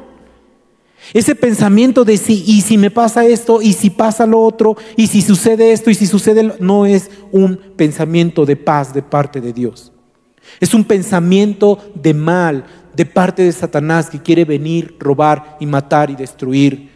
Ese 1.12 1.34
pensamiento 1.34 2.04
de 2.04 2.16
si, 2.16 2.42
y 2.46 2.62
si 2.62 2.78
me 2.78 2.90
pasa 2.90 3.26
esto, 3.26 3.62
y 3.62 3.72
si 3.72 3.90
pasa 3.90 4.26
lo 4.26 4.40
otro, 4.40 4.76
y 4.96 5.06
si 5.06 5.22
sucede 5.22 5.72
esto, 5.72 5.90
y 5.90 5.94
si 5.94 6.06
sucede 6.06 6.42
lo, 6.42 6.54
no 6.58 6.86
es 6.86 7.10
un 7.32 7.56
pensamiento 7.76 8.44
de 8.44 8.56
paz 8.56 8.92
de 8.92 9.02
parte 9.02 9.40
de 9.40 9.52
Dios. 9.52 9.92
Es 10.60 10.74
un 10.74 10.84
pensamiento 10.84 11.78
de 11.94 12.14
mal 12.14 12.64
de 12.96 13.04
parte 13.04 13.42
de 13.42 13.52
Satanás 13.52 14.08
que 14.08 14.22
quiere 14.22 14.44
venir, 14.44 14.96
robar 14.98 15.58
y 15.60 15.66
matar 15.66 16.10
y 16.10 16.16
destruir 16.16 16.88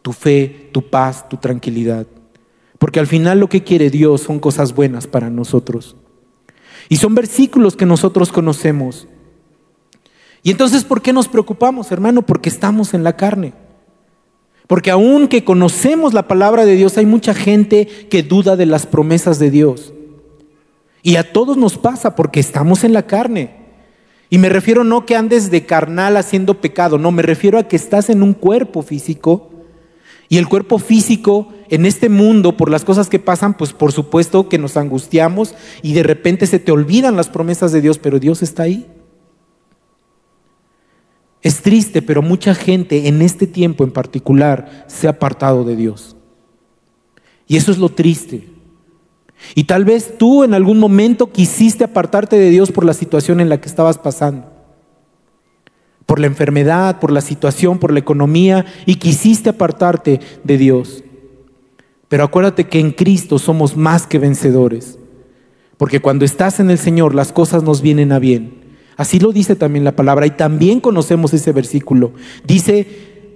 tu 0.00 0.12
fe, 0.12 0.70
tu 0.72 0.88
paz, 0.88 1.28
tu 1.28 1.36
tranquilidad. 1.36 2.06
Porque 2.78 3.00
al 3.00 3.08
final 3.08 3.40
lo 3.40 3.48
que 3.48 3.64
quiere 3.64 3.90
Dios 3.90 4.22
son 4.22 4.38
cosas 4.38 4.74
buenas 4.74 5.06
para 5.06 5.28
nosotros. 5.28 5.96
Y 6.88 6.96
son 6.96 7.14
versículos 7.14 7.76
que 7.76 7.84
nosotros 7.84 8.32
conocemos. 8.32 9.08
Y 10.42 10.50
entonces, 10.50 10.84
¿por 10.84 11.02
qué 11.02 11.12
nos 11.12 11.28
preocupamos, 11.28 11.92
hermano? 11.92 12.22
Porque 12.22 12.48
estamos 12.48 12.94
en 12.94 13.04
la 13.04 13.16
carne. 13.16 13.52
Porque 14.66 14.90
aunque 14.90 15.44
conocemos 15.44 16.14
la 16.14 16.28
palabra 16.28 16.64
de 16.64 16.76
Dios, 16.76 16.96
hay 16.96 17.06
mucha 17.06 17.34
gente 17.34 17.86
que 18.08 18.22
duda 18.22 18.56
de 18.56 18.66
las 18.66 18.86
promesas 18.86 19.38
de 19.38 19.50
Dios. 19.50 19.92
Y 21.02 21.16
a 21.16 21.32
todos 21.32 21.56
nos 21.56 21.76
pasa 21.76 22.14
porque 22.14 22.40
estamos 22.40 22.84
en 22.84 22.92
la 22.92 23.06
carne. 23.06 23.50
Y 24.28 24.38
me 24.38 24.48
refiero 24.48 24.84
no 24.84 25.06
que 25.06 25.16
andes 25.16 25.50
de 25.50 25.66
carnal 25.66 26.16
haciendo 26.16 26.60
pecado, 26.60 26.98
no, 26.98 27.10
me 27.10 27.22
refiero 27.22 27.58
a 27.58 27.64
que 27.64 27.74
estás 27.74 28.10
en 28.10 28.22
un 28.22 28.32
cuerpo 28.32 28.82
físico 28.82 29.50
y 30.28 30.38
el 30.38 30.46
cuerpo 30.46 30.78
físico 30.78 31.48
en 31.68 31.84
este 31.84 32.08
mundo, 32.08 32.56
por 32.56 32.70
las 32.70 32.84
cosas 32.84 33.08
que 33.08 33.18
pasan, 33.18 33.56
pues 33.56 33.72
por 33.72 33.90
supuesto 33.90 34.48
que 34.48 34.58
nos 34.58 34.76
angustiamos 34.76 35.56
y 35.82 35.94
de 35.94 36.04
repente 36.04 36.46
se 36.46 36.60
te 36.60 36.70
olvidan 36.70 37.16
las 37.16 37.28
promesas 37.28 37.72
de 37.72 37.80
Dios, 37.80 37.98
pero 37.98 38.20
Dios 38.20 38.40
está 38.40 38.62
ahí. 38.62 38.86
Es 41.42 41.62
triste, 41.62 42.02
pero 42.02 42.22
mucha 42.22 42.54
gente 42.54 43.08
en 43.08 43.22
este 43.22 43.46
tiempo 43.46 43.84
en 43.84 43.92
particular 43.92 44.84
se 44.88 45.06
ha 45.06 45.10
apartado 45.10 45.64
de 45.64 45.76
Dios. 45.76 46.16
Y 47.46 47.56
eso 47.56 47.72
es 47.72 47.78
lo 47.78 47.88
triste. 47.88 48.48
Y 49.54 49.64
tal 49.64 49.84
vez 49.84 50.18
tú 50.18 50.44
en 50.44 50.52
algún 50.52 50.78
momento 50.78 51.32
quisiste 51.32 51.84
apartarte 51.84 52.36
de 52.36 52.50
Dios 52.50 52.70
por 52.70 52.84
la 52.84 52.92
situación 52.92 53.40
en 53.40 53.48
la 53.48 53.60
que 53.60 53.68
estabas 53.68 53.96
pasando 53.96 54.60
por 56.10 56.18
la 56.18 56.26
enfermedad, 56.26 56.98
por 56.98 57.12
la 57.12 57.20
situación, 57.20 57.78
por 57.78 57.92
la 57.92 58.00
economía, 58.00 58.66
y 58.84 58.96
quisiste 58.96 59.50
apartarte 59.50 60.18
de 60.42 60.58
Dios. 60.58 61.04
Pero 62.08 62.24
acuérdate 62.24 62.66
que 62.66 62.80
en 62.80 62.90
Cristo 62.90 63.38
somos 63.38 63.76
más 63.76 64.08
que 64.08 64.18
vencedores, 64.18 64.98
porque 65.76 66.00
cuando 66.00 66.24
estás 66.24 66.58
en 66.58 66.68
el 66.68 66.78
Señor 66.78 67.14
las 67.14 67.30
cosas 67.30 67.62
nos 67.62 67.80
vienen 67.80 68.10
a 68.10 68.18
bien. 68.18 68.59
Así 68.96 69.18
lo 69.18 69.32
dice 69.32 69.56
también 69.56 69.84
la 69.84 69.96
palabra, 69.96 70.26
y 70.26 70.30
también 70.30 70.80
conocemos 70.80 71.32
ese 71.32 71.52
versículo. 71.52 72.12
Dice 72.46 72.86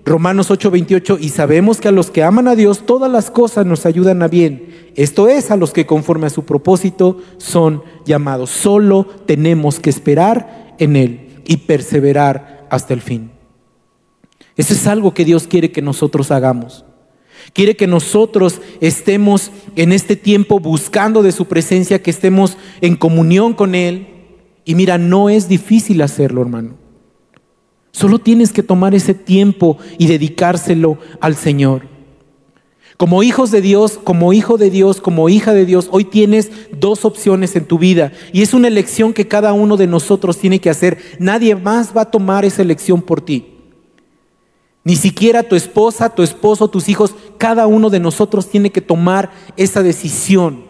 Romanos 0.05 0.51
8:28, 0.51 1.19
y 1.21 1.31
sabemos 1.31 1.81
que 1.81 1.89
a 1.89 1.93
los 1.93 2.11
que 2.11 2.23
aman 2.23 2.49
a 2.49 2.55
Dios 2.55 2.85
todas 2.85 3.11
las 3.11 3.31
cosas 3.31 3.65
nos 3.65 3.87
ayudan 3.87 4.23
a 4.23 4.29
bien. 4.29 4.91
Esto 4.97 5.29
es, 5.29 5.51
a 5.51 5.57
los 5.57 5.73
que 5.73 5.87
conforme 5.87 6.27
a 6.27 6.31
su 6.31 6.45
propósito 6.45 7.21
son 7.39 7.83
llamados. 8.05 8.51
Solo 8.51 9.07
tenemos 9.27 9.81
que 9.81 9.91
esperar 9.91 10.75
en 10.79 10.97
Él 10.97 11.43
y 11.47 11.59
perseverar 11.59 12.67
hasta 12.71 12.93
el 12.93 13.01
fin. 13.01 13.31
Eso 14.57 14.75
es 14.75 14.87
algo 14.87 15.15
que 15.15 15.25
Dios 15.25 15.47
quiere 15.47 15.73
que 15.73 15.83
nosotros 15.83 16.31
hagamos. 16.31 16.85
Quiere 17.53 17.77
que 17.77 17.87
nosotros 17.87 18.61
estemos 18.81 19.51
en 19.77 19.93
este 19.93 20.17
tiempo 20.17 20.61
buscando 20.61 21.23
de 21.23 21.33
su 21.33 21.47
presencia, 21.47 22.03
que 22.03 22.11
estemos 22.11 22.57
en 22.81 22.97
comunión 22.97 23.55
con 23.55 23.75
Él. 23.75 24.09
Y 24.65 24.75
mira, 24.75 24.99
no 24.99 25.29
es 25.29 25.49
difícil 25.49 26.01
hacerlo, 26.03 26.43
hermano. 26.43 26.75
Solo 27.93 28.19
tienes 28.19 28.53
que 28.53 28.63
tomar 28.63 28.95
ese 28.95 29.15
tiempo 29.15 29.79
y 29.99 30.07
dedicárselo 30.07 30.99
al 31.21 31.37
Señor. 31.37 31.83
Como 32.97 33.23
hijos 33.23 33.51
de 33.51 33.61
Dios, 33.61 33.99
como 34.03 34.33
hijo 34.33 34.57
de 34.57 34.71
Dios, 34.71 35.01
como 35.01 35.29
hija 35.29 35.53
de 35.53 35.67
Dios, 35.67 35.89
hoy 35.91 36.05
tienes 36.05 36.51
dos 36.79 37.05
opciones 37.05 37.57
en 37.57 37.67
tu 37.67 37.79
vida 37.79 38.13
y 38.33 38.43
es 38.43 38.55
una 38.55 38.69
elección 38.69 39.13
que 39.13 39.27
cada 39.27 39.53
uno 39.53 39.77
de 39.77 39.89
nosotros 39.89 40.39
tiene 40.39 40.61
que 40.61 40.71
hacer. 40.71 40.99
Nadie 41.19 41.57
más 41.57 41.97
va 41.97 42.03
a 42.03 42.11
tomar 42.11 42.45
esa 42.45 42.63
elección 42.63 43.03
por 43.03 43.21
ti. 43.21 43.47
Ni 44.85 44.97
siquiera 44.97 45.43
tu 45.43 45.57
esposa, 45.57 46.15
tu 46.15 46.23
esposo, 46.23 46.69
tus 46.69 46.89
hijos, 46.89 47.15
cada 47.39 47.67
uno 47.67 47.91
de 47.91 48.01
nosotros 48.01 48.49
tiene 48.49 48.71
que 48.71 48.81
tomar 48.81 49.33
esa 49.57 49.83
decisión 49.83 50.65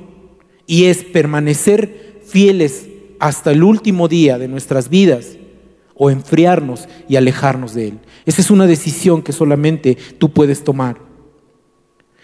y 0.66 0.84
es 0.84 1.04
permanecer 1.04 2.22
fieles 2.26 2.86
hasta 3.24 3.52
el 3.52 3.62
último 3.62 4.06
día 4.06 4.36
de 4.36 4.48
nuestras 4.48 4.90
vidas 4.90 5.38
o 5.94 6.10
enfriarnos 6.10 6.86
y 7.08 7.16
alejarnos 7.16 7.72
de 7.72 7.88
Él. 7.88 7.98
Esa 8.26 8.42
es 8.42 8.50
una 8.50 8.66
decisión 8.66 9.22
que 9.22 9.32
solamente 9.32 9.96
tú 10.18 10.30
puedes 10.34 10.62
tomar. 10.62 10.98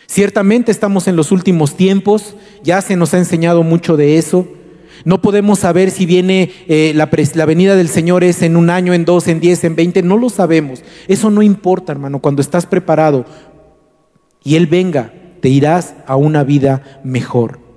Ciertamente 0.07 0.71
estamos 0.71 1.09
en 1.09 1.17
los 1.17 1.33
últimos 1.33 1.75
tiempos, 1.75 2.37
ya 2.63 2.83
se 2.83 2.97
nos 2.97 3.15
ha 3.15 3.19
enseñado 3.19 3.63
mucho 3.63 3.97
de 3.97 4.19
eso. 4.19 4.47
No 5.07 5.23
podemos 5.23 5.61
saber 5.61 5.91
si 5.91 6.05
viene 6.05 6.53
eh, 6.69 6.93
la, 6.95 7.09
la, 7.35 7.47
venida 7.47 7.77
del 7.77 7.89
Señor 7.89 8.23
es 8.23 8.43
en 8.43 8.55
un 8.55 8.69
año, 8.69 8.93
en 8.93 9.07
dos, 9.07 9.27
en 9.27 9.41
diez, 9.41 9.65
en 9.65 9.77
veinte, 9.77 10.03
no 10.03 10.19
lo 10.19 10.29
sabemos. 10.29 10.85
Eso 11.09 11.31
no 11.31 11.41
importa, 11.41 11.93
hermano, 11.93 12.19
cuando 12.19 12.43
estás 12.43 12.67
preparado 12.67 13.25
y 14.45 14.57
Él 14.57 14.67
venga, 14.67 15.15
te 15.41 15.49
irás 15.49 15.95
a 16.07 16.17
una 16.17 16.45
vida 16.45 17.01
mejor. 17.03 17.70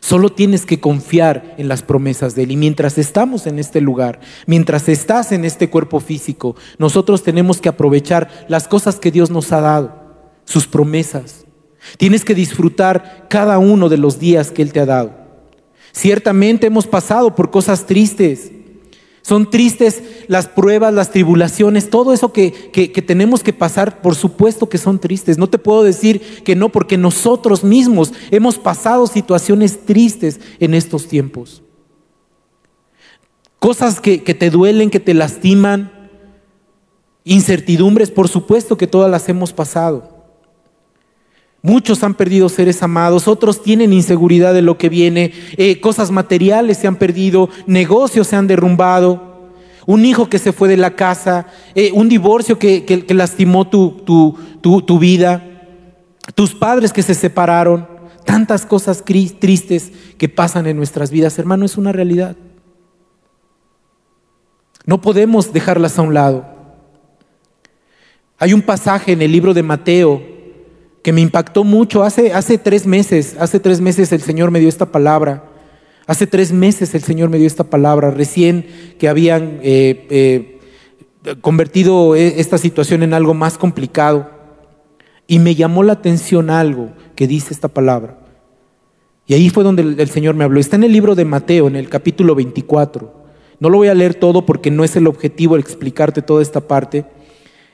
Solo 0.00 0.30
tienes 0.30 0.64
que 0.64 0.80
confiar 0.80 1.54
en 1.58 1.68
las 1.68 1.82
promesas 1.82 2.34
de 2.34 2.44
Él. 2.44 2.52
Y 2.52 2.56
mientras 2.56 2.98
estamos 2.98 3.46
en 3.46 3.58
este 3.58 3.80
lugar, 3.80 4.20
mientras 4.46 4.88
estás 4.88 5.30
en 5.30 5.44
este 5.44 5.68
cuerpo 5.68 6.00
físico, 6.00 6.56
nosotros 6.78 7.22
tenemos 7.22 7.60
que 7.60 7.68
aprovechar 7.68 8.46
las 8.48 8.66
cosas 8.66 8.96
que 8.96 9.10
Dios 9.10 9.30
nos 9.30 9.52
ha 9.52 9.60
dado 9.60 10.00
sus 10.44 10.66
promesas. 10.66 11.44
Tienes 11.96 12.24
que 12.24 12.34
disfrutar 12.34 13.26
cada 13.28 13.58
uno 13.58 13.88
de 13.88 13.98
los 13.98 14.18
días 14.18 14.50
que 14.50 14.62
Él 14.62 14.72
te 14.72 14.80
ha 14.80 14.86
dado. 14.86 15.20
Ciertamente 15.92 16.66
hemos 16.66 16.86
pasado 16.86 17.34
por 17.34 17.50
cosas 17.50 17.86
tristes. 17.86 18.52
Son 19.22 19.50
tristes 19.50 20.02
las 20.28 20.48
pruebas, 20.48 20.94
las 20.94 21.10
tribulaciones, 21.10 21.90
todo 21.90 22.12
eso 22.12 22.32
que, 22.32 22.52
que, 22.72 23.02
tenemos 23.02 23.42
que 23.42 23.52
pasar, 23.52 24.00
por 24.00 24.14
supuesto 24.14 24.68
que 24.68 24.78
son 24.78 24.98
tristes. 24.98 25.38
No 25.38 25.48
te 25.48 25.58
puedo 25.58 25.82
decir 25.82 26.42
que 26.42 26.56
no, 26.56 26.70
porque 26.70 26.96
nosotros 26.96 27.62
mismos 27.62 28.12
hemos 28.30 28.58
pasado 28.58 29.06
situaciones 29.06 29.84
tristes 29.84 30.40
en 30.58 30.74
estos 30.74 31.06
tiempos. 31.06 31.62
Cosas 33.58 34.00
que, 34.00 34.22
que 34.22 34.34
te 34.34 34.50
duelen, 34.50 34.90
que 34.90 35.00
te 35.00 35.14
lastiman, 35.14 36.00
Incertidumbres, 37.24 38.10
por 38.10 38.28
supuesto 38.28 38.76
que 38.76 38.86
todas 38.86 39.10
las 39.10 39.28
hemos 39.28 39.52
pasado. 39.52 40.19
Muchos 41.62 42.02
han 42.02 42.14
perdido 42.14 42.48
seres 42.48 42.82
amados, 42.82 43.28
otros 43.28 43.62
tienen 43.62 43.92
inseguridad 43.92 44.54
de 44.54 44.62
lo 44.62 44.78
que 44.78 44.88
viene, 44.88 45.32
eh, 45.58 45.78
cosas 45.78 46.10
materiales 46.10 46.78
se 46.78 46.86
han 46.86 46.96
perdido, 46.96 47.50
negocios 47.66 48.28
se 48.28 48.36
han 48.36 48.46
derrumbado, 48.46 49.50
un 49.84 50.06
hijo 50.06 50.30
que 50.30 50.38
se 50.38 50.52
fue 50.52 50.68
de 50.68 50.78
la 50.78 50.96
casa, 50.96 51.48
eh, 51.74 51.90
un 51.92 52.08
divorcio 52.08 52.58
que, 52.58 53.04
lastimó 53.10 53.68
tu, 53.68 54.02
tu 54.62 54.98
vida, 54.98 55.44
tus 56.34 56.54
padres 56.54 56.94
que 56.94 57.02
se 57.02 57.14
separaron, 57.14 57.86
tantas 58.24 58.64
cosas 58.64 59.04
tristes 59.04 59.92
que 60.16 60.28
pasan 60.28 60.66
en 60.66 60.76
nuestras 60.78 61.10
vidas, 61.10 61.38
hermano, 61.38 61.66
es 61.66 61.76
una 61.76 61.92
realidad. 61.92 62.36
No 64.86 65.00
podemos 65.02 65.52
dejarlas 65.52 65.98
a 65.98 66.02
un 66.02 66.14
lado. 66.14 66.46
Hay 68.38 68.54
un 68.54 68.62
pasaje 68.62 69.12
en 69.12 69.20
el 69.20 69.30
libro 69.30 69.52
de 69.52 69.62
Mateo 69.62 70.29
que 71.02 71.12
me 71.12 71.20
impactó 71.20 71.64
mucho. 71.64 72.02
Hace, 72.02 72.32
hace 72.32 72.58
tres 72.58 72.86
meses, 72.86 73.36
hace 73.38 73.60
tres 73.60 73.80
meses 73.80 74.12
el 74.12 74.20
Señor 74.20 74.50
me 74.50 74.60
dio 74.60 74.68
esta 74.68 74.86
palabra. 74.86 75.44
Hace 76.06 76.26
tres 76.26 76.52
meses 76.52 76.94
el 76.94 77.02
Señor 77.02 77.30
me 77.30 77.38
dio 77.38 77.46
esta 77.46 77.64
palabra, 77.64 78.10
recién 78.10 78.66
que 78.98 79.08
habían 79.08 79.60
eh, 79.62 80.06
eh, 80.10 80.58
convertido 81.40 82.16
e, 82.16 82.40
esta 82.40 82.58
situación 82.58 83.02
en 83.02 83.14
algo 83.14 83.34
más 83.34 83.56
complicado. 83.56 84.28
Y 85.26 85.38
me 85.38 85.54
llamó 85.54 85.84
la 85.84 85.92
atención 85.92 86.50
algo 86.50 86.90
que 87.14 87.28
dice 87.28 87.54
esta 87.54 87.68
palabra. 87.68 88.18
Y 89.26 89.34
ahí 89.34 89.48
fue 89.48 89.62
donde 89.62 89.82
el, 89.82 90.08
Señor 90.08 90.34
me 90.34 90.42
habló. 90.42 90.58
Está 90.58 90.74
en 90.74 90.82
el 90.82 90.92
libro 90.92 91.14
de 91.14 91.24
Mateo, 91.24 91.68
en 91.68 91.76
el 91.76 91.88
capítulo 91.88 92.34
24. 92.34 93.14
No 93.60 93.68
lo 93.68 93.76
voy 93.76 93.86
a 93.86 93.94
leer 93.94 94.14
todo 94.14 94.44
porque 94.44 94.72
no 94.72 94.82
es 94.82 94.96
el 94.96 95.06
objetivo 95.06 95.56
explicarte 95.56 96.20
toda 96.20 96.42
esta 96.42 96.60
parte. 96.60 97.04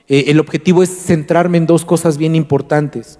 Eh, 0.08 0.24
el 0.28 0.40
objetivo 0.40 0.82
es 0.82 0.90
centrarme 0.90 1.58
en 1.58 1.66
dos 1.66 1.84
cosas 1.84 2.18
bien 2.18 2.34
importantes. 2.34 3.18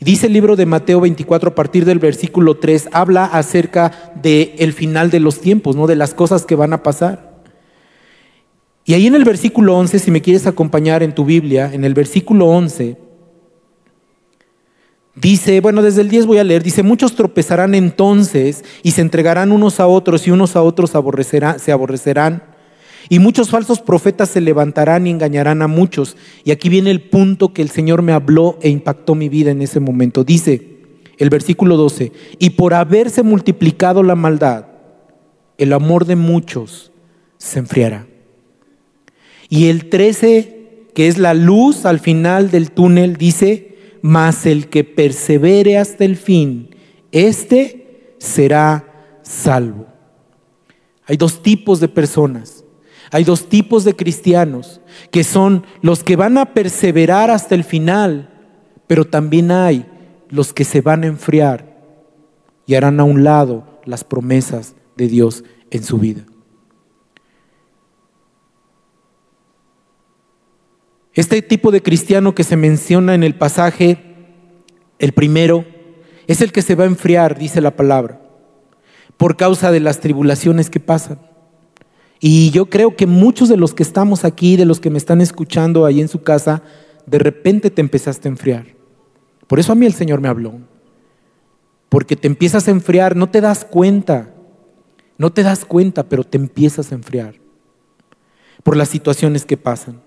Dice 0.00 0.28
el 0.28 0.32
libro 0.32 0.56
de 0.56 0.66
Mateo 0.66 1.00
24 1.00 1.50
a 1.50 1.54
partir 1.54 1.84
del 1.84 1.98
versículo 1.98 2.56
3, 2.56 2.88
habla 2.92 3.26
acerca 3.26 4.12
del 4.22 4.52
el 4.58 4.72
final 4.72 5.10
de 5.10 5.20
los 5.20 5.40
tiempos, 5.40 5.76
¿no? 5.76 5.86
de 5.86 5.96
las 5.96 6.14
cosas 6.14 6.46
que 6.46 6.54
van 6.54 6.72
a 6.72 6.82
pasar. 6.82 7.42
Y 8.86 8.94
ahí 8.94 9.06
en 9.06 9.14
el 9.14 9.24
versículo 9.24 9.76
11, 9.76 9.98
si 9.98 10.10
me 10.10 10.22
quieres 10.22 10.46
acompañar 10.46 11.02
en 11.02 11.14
tu 11.14 11.24
Biblia, 11.24 11.70
en 11.72 11.84
el 11.84 11.94
versículo 11.94 12.46
11, 12.46 12.96
Dice, 15.20 15.60
bueno, 15.60 15.82
desde 15.82 16.00
el 16.00 16.08
10 16.08 16.26
voy 16.26 16.38
a 16.38 16.44
leer, 16.44 16.62
dice, 16.62 16.82
muchos 16.82 17.14
tropezarán 17.14 17.74
entonces 17.74 18.64
y 18.82 18.92
se 18.92 19.02
entregarán 19.02 19.52
unos 19.52 19.80
a 19.80 19.86
otros 19.86 20.26
y 20.26 20.30
unos 20.30 20.56
a 20.56 20.62
otros 20.62 20.90
se 20.90 21.72
aborrecerán. 21.72 22.42
Y 23.08 23.18
muchos 23.18 23.50
falsos 23.50 23.80
profetas 23.80 24.28
se 24.28 24.40
levantarán 24.40 25.06
y 25.06 25.10
engañarán 25.10 25.62
a 25.62 25.66
muchos. 25.66 26.16
Y 26.44 26.50
aquí 26.50 26.68
viene 26.68 26.90
el 26.90 27.00
punto 27.00 27.52
que 27.52 27.62
el 27.62 27.70
Señor 27.70 28.02
me 28.02 28.12
habló 28.12 28.58
e 28.60 28.68
impactó 28.68 29.14
mi 29.14 29.28
vida 29.28 29.50
en 29.50 29.62
ese 29.62 29.80
momento. 29.80 30.24
Dice 30.24 30.78
el 31.18 31.28
versículo 31.28 31.76
12, 31.76 32.12
y 32.38 32.50
por 32.50 32.72
haberse 32.72 33.22
multiplicado 33.22 34.02
la 34.02 34.14
maldad, 34.14 34.66
el 35.58 35.74
amor 35.74 36.06
de 36.06 36.16
muchos 36.16 36.92
se 37.36 37.58
enfriará. 37.58 38.06
Y 39.50 39.66
el 39.66 39.90
13, 39.90 40.86
que 40.94 41.08
es 41.08 41.18
la 41.18 41.34
luz 41.34 41.84
al 41.84 42.00
final 42.00 42.50
del 42.50 42.70
túnel, 42.70 43.16
dice, 43.16 43.76
mas 44.00 44.46
el 44.46 44.68
que 44.68 44.82
persevere 44.82 45.76
hasta 45.76 46.06
el 46.06 46.16
fin, 46.16 46.74
éste 47.12 48.14
será 48.18 49.18
salvo. 49.22 49.86
Hay 51.04 51.18
dos 51.18 51.42
tipos 51.42 51.80
de 51.80 51.88
personas. 51.88 52.59
Hay 53.10 53.24
dos 53.24 53.48
tipos 53.48 53.84
de 53.84 53.96
cristianos, 53.96 54.80
que 55.10 55.24
son 55.24 55.64
los 55.82 56.04
que 56.04 56.16
van 56.16 56.38
a 56.38 56.54
perseverar 56.54 57.30
hasta 57.30 57.54
el 57.54 57.64
final, 57.64 58.30
pero 58.86 59.04
también 59.04 59.50
hay 59.50 59.86
los 60.28 60.52
que 60.52 60.64
se 60.64 60.80
van 60.80 61.02
a 61.02 61.08
enfriar 61.08 61.76
y 62.66 62.76
harán 62.76 63.00
a 63.00 63.04
un 63.04 63.24
lado 63.24 63.80
las 63.84 64.04
promesas 64.04 64.74
de 64.96 65.08
Dios 65.08 65.44
en 65.70 65.82
su 65.82 65.98
vida. 65.98 66.24
Este 71.14 71.42
tipo 71.42 71.72
de 71.72 71.82
cristiano 71.82 72.34
que 72.34 72.44
se 72.44 72.56
menciona 72.56 73.14
en 73.14 73.24
el 73.24 73.34
pasaje, 73.34 73.98
el 75.00 75.12
primero, 75.12 75.64
es 76.28 76.40
el 76.40 76.52
que 76.52 76.62
se 76.62 76.76
va 76.76 76.84
a 76.84 76.86
enfriar, 76.86 77.36
dice 77.36 77.60
la 77.60 77.74
palabra, 77.74 78.20
por 79.16 79.36
causa 79.36 79.72
de 79.72 79.80
las 79.80 79.98
tribulaciones 79.98 80.70
que 80.70 80.78
pasan. 80.78 81.29
Y 82.20 82.50
yo 82.50 82.66
creo 82.66 82.94
que 82.96 83.06
muchos 83.06 83.48
de 83.48 83.56
los 83.56 83.72
que 83.72 83.82
estamos 83.82 84.26
aquí, 84.26 84.56
de 84.56 84.66
los 84.66 84.78
que 84.78 84.90
me 84.90 84.98
están 84.98 85.22
escuchando 85.22 85.86
ahí 85.86 86.02
en 86.02 86.08
su 86.08 86.22
casa, 86.22 86.62
de 87.06 87.18
repente 87.18 87.70
te 87.70 87.80
empezaste 87.80 88.28
a 88.28 88.30
enfriar. 88.30 88.66
Por 89.46 89.58
eso 89.58 89.72
a 89.72 89.74
mí 89.74 89.86
el 89.86 89.94
Señor 89.94 90.20
me 90.20 90.28
habló. 90.28 90.54
Porque 91.88 92.16
te 92.16 92.28
empiezas 92.28 92.68
a 92.68 92.70
enfriar, 92.70 93.16
no 93.16 93.30
te 93.30 93.40
das 93.40 93.64
cuenta, 93.64 94.32
no 95.16 95.32
te 95.32 95.42
das 95.42 95.64
cuenta, 95.64 96.08
pero 96.08 96.22
te 96.22 96.36
empiezas 96.36 96.92
a 96.92 96.94
enfriar 96.94 97.34
por 98.62 98.76
las 98.76 98.90
situaciones 98.90 99.46
que 99.46 99.56
pasan. 99.56 100.00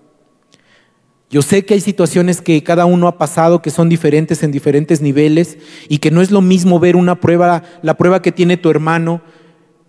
Yo 1.30 1.42
sé 1.42 1.64
que 1.64 1.74
hay 1.74 1.80
situaciones 1.80 2.40
que 2.40 2.62
cada 2.62 2.86
uno 2.86 3.08
ha 3.08 3.18
pasado 3.18 3.60
que 3.60 3.70
son 3.70 3.88
diferentes 3.88 4.44
en 4.44 4.52
diferentes 4.52 5.02
niveles 5.02 5.58
y 5.88 5.98
que 5.98 6.12
no 6.12 6.22
es 6.22 6.30
lo 6.30 6.40
mismo 6.40 6.78
ver 6.78 6.94
una 6.94 7.20
prueba, 7.20 7.64
la 7.82 7.96
prueba 7.96 8.22
que 8.22 8.30
tiene 8.30 8.56
tu 8.56 8.70
hermano 8.70 9.20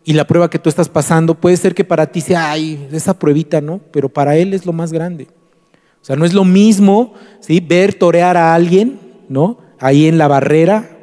y 0.06 0.14
la 0.14 0.28
prueba 0.28 0.50
que 0.50 0.60
tú 0.60 0.70
estás 0.70 0.88
pasando. 0.88 1.34
Puede 1.34 1.58
ser 1.58 1.74
que 1.74 1.84
para 1.84 2.06
ti 2.06 2.22
sea, 2.22 2.52
ay, 2.52 2.88
esa 2.92 3.18
pruebita, 3.18 3.60
¿no? 3.60 3.82
Pero 3.92 4.08
para 4.08 4.38
él 4.38 4.54
es 4.54 4.66
lo 4.66 4.72
más 4.72 4.94
grande. 4.94 5.28
O 6.00 6.06
sea, 6.06 6.16
no 6.16 6.26
es 6.26 6.34
lo 6.34 6.46
mismo, 6.46 7.16
¿sí? 7.40 7.60
Ver 7.60 7.96
torear 7.96 8.38
a 8.38 8.54
alguien, 8.54 9.00
¿no? 9.28 9.58
Ahí 9.80 10.06
en 10.06 10.20
la 10.20 10.28
barrera, 10.28 10.96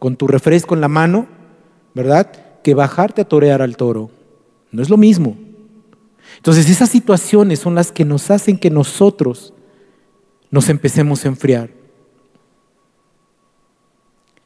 con 0.00 0.16
tu 0.16 0.26
refresco 0.26 0.74
en 0.74 0.80
la 0.80 0.88
mano, 0.88 1.28
¿verdad? 1.94 2.32
Que 2.64 2.74
bajarte 2.74 3.22
a 3.22 3.28
torear 3.28 3.62
al 3.62 3.76
toro. 3.76 4.10
No 4.72 4.82
es 4.82 4.90
lo 4.90 4.96
mismo. 4.96 5.36
Entonces 6.36 6.68
esas 6.68 6.90
situaciones 6.90 7.60
son 7.60 7.76
las 7.76 7.92
que 7.92 8.04
nos 8.04 8.32
hacen 8.32 8.58
que 8.58 8.70
nosotros 8.70 9.54
nos 10.50 10.68
empecemos 10.68 11.24
a 11.24 11.28
enfriar. 11.28 11.70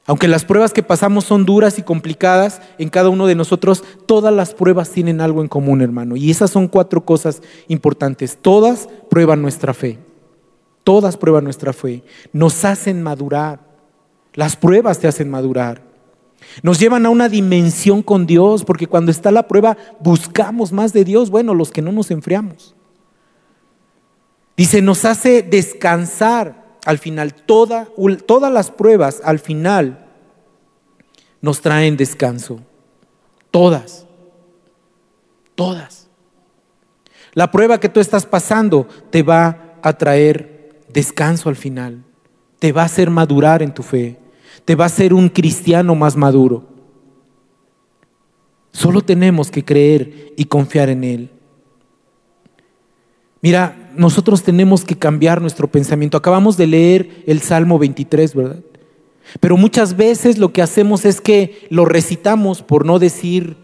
Aunque 0.06 0.28
las 0.28 0.44
pruebas 0.44 0.72
que 0.72 0.82
pasamos 0.82 1.24
son 1.24 1.44
duras 1.44 1.78
y 1.78 1.82
complicadas, 1.82 2.62
en 2.78 2.88
cada 2.88 3.10
uno 3.10 3.26
de 3.26 3.34
nosotros 3.34 3.84
todas 4.06 4.34
las 4.34 4.54
pruebas 4.54 4.90
tienen 4.90 5.20
algo 5.20 5.42
en 5.42 5.48
común, 5.48 5.82
hermano. 5.82 6.16
Y 6.16 6.30
esas 6.30 6.50
son 6.50 6.68
cuatro 6.68 7.04
cosas 7.04 7.42
importantes. 7.68 8.38
Todas 8.40 8.88
prueban 9.08 9.42
nuestra 9.42 9.74
fe. 9.74 9.98
Todas 10.84 11.16
prueban 11.16 11.44
nuestra 11.44 11.72
fe. 11.72 12.02
Nos 12.32 12.64
hacen 12.64 13.02
madurar. 13.02 13.60
Las 14.34 14.56
pruebas 14.56 14.98
te 14.98 15.08
hacen 15.08 15.30
madurar. 15.30 15.82
Nos 16.62 16.78
llevan 16.80 17.04
a 17.06 17.10
una 17.10 17.28
dimensión 17.28 18.02
con 18.02 18.26
Dios, 18.26 18.64
porque 18.64 18.86
cuando 18.86 19.10
está 19.10 19.30
la 19.30 19.46
prueba 19.46 19.76
buscamos 20.00 20.72
más 20.72 20.92
de 20.92 21.04
Dios, 21.04 21.30
bueno, 21.30 21.54
los 21.54 21.70
que 21.70 21.82
no 21.82 21.92
nos 21.92 22.10
enfriamos. 22.10 22.74
Dice, 24.56 24.82
nos 24.82 25.04
hace 25.04 25.42
descansar 25.42 26.59
al 26.84 26.98
final. 26.98 27.34
todas 27.34 28.52
las 28.52 28.70
pruebas 28.70 29.20
al 29.24 29.38
final 29.38 30.06
nos 31.40 31.60
traen 31.60 31.96
descanso. 31.96 32.60
Todas. 33.50 34.06
Todas. 35.54 36.08
La 37.32 37.50
prueba 37.50 37.78
que 37.78 37.88
tú 37.88 38.00
estás 38.00 38.26
pasando 38.26 38.88
te 39.10 39.22
va 39.22 39.76
a 39.82 39.92
traer 39.92 40.80
descanso 40.88 41.48
al 41.48 41.56
final. 41.56 42.04
Te 42.58 42.72
va 42.72 42.82
a 42.82 42.86
hacer 42.86 43.10
madurar 43.10 43.62
en 43.62 43.72
tu 43.72 43.82
fe 43.82 44.18
te 44.64 44.74
va 44.74 44.84
a 44.84 44.88
ser 44.88 45.12
un 45.14 45.28
cristiano 45.28 45.94
más 45.94 46.16
maduro. 46.16 46.64
Solo 48.72 49.02
tenemos 49.02 49.50
que 49.50 49.64
creer 49.64 50.32
y 50.36 50.44
confiar 50.44 50.88
en 50.90 51.04
Él. 51.04 51.30
Mira, 53.42 53.90
nosotros 53.96 54.42
tenemos 54.42 54.84
que 54.84 54.96
cambiar 54.96 55.40
nuestro 55.40 55.68
pensamiento. 55.68 56.16
Acabamos 56.16 56.56
de 56.56 56.66
leer 56.66 57.22
el 57.26 57.40
Salmo 57.40 57.78
23, 57.78 58.34
¿verdad? 58.34 58.60
Pero 59.38 59.56
muchas 59.56 59.96
veces 59.96 60.38
lo 60.38 60.52
que 60.52 60.62
hacemos 60.62 61.04
es 61.04 61.20
que 61.20 61.66
lo 61.70 61.84
recitamos 61.84 62.62
por 62.62 62.84
no 62.84 62.98
decir 62.98 63.56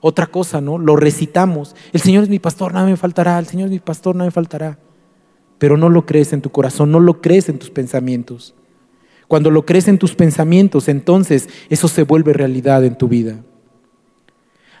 otra 0.00 0.26
cosa, 0.26 0.60
¿no? 0.60 0.78
Lo 0.78 0.96
recitamos. 0.96 1.74
El 1.92 2.00
Señor 2.00 2.22
es 2.22 2.28
mi 2.28 2.38
pastor, 2.38 2.72
nada 2.72 2.86
me 2.86 2.96
faltará. 2.96 3.38
El 3.38 3.46
Señor 3.46 3.66
es 3.66 3.72
mi 3.72 3.80
pastor, 3.80 4.14
nada 4.14 4.28
me 4.28 4.32
faltará. 4.32 4.78
Pero 5.58 5.76
no 5.76 5.88
lo 5.88 6.06
crees 6.06 6.32
en 6.32 6.40
tu 6.40 6.50
corazón, 6.50 6.92
no 6.92 7.00
lo 7.00 7.20
crees 7.20 7.48
en 7.48 7.58
tus 7.58 7.70
pensamientos. 7.70 8.54
Cuando 9.26 9.50
lo 9.50 9.66
crees 9.66 9.88
en 9.88 9.98
tus 9.98 10.14
pensamientos, 10.14 10.88
entonces 10.88 11.48
eso 11.68 11.88
se 11.88 12.04
vuelve 12.04 12.32
realidad 12.32 12.84
en 12.84 12.96
tu 12.96 13.08
vida. 13.08 13.40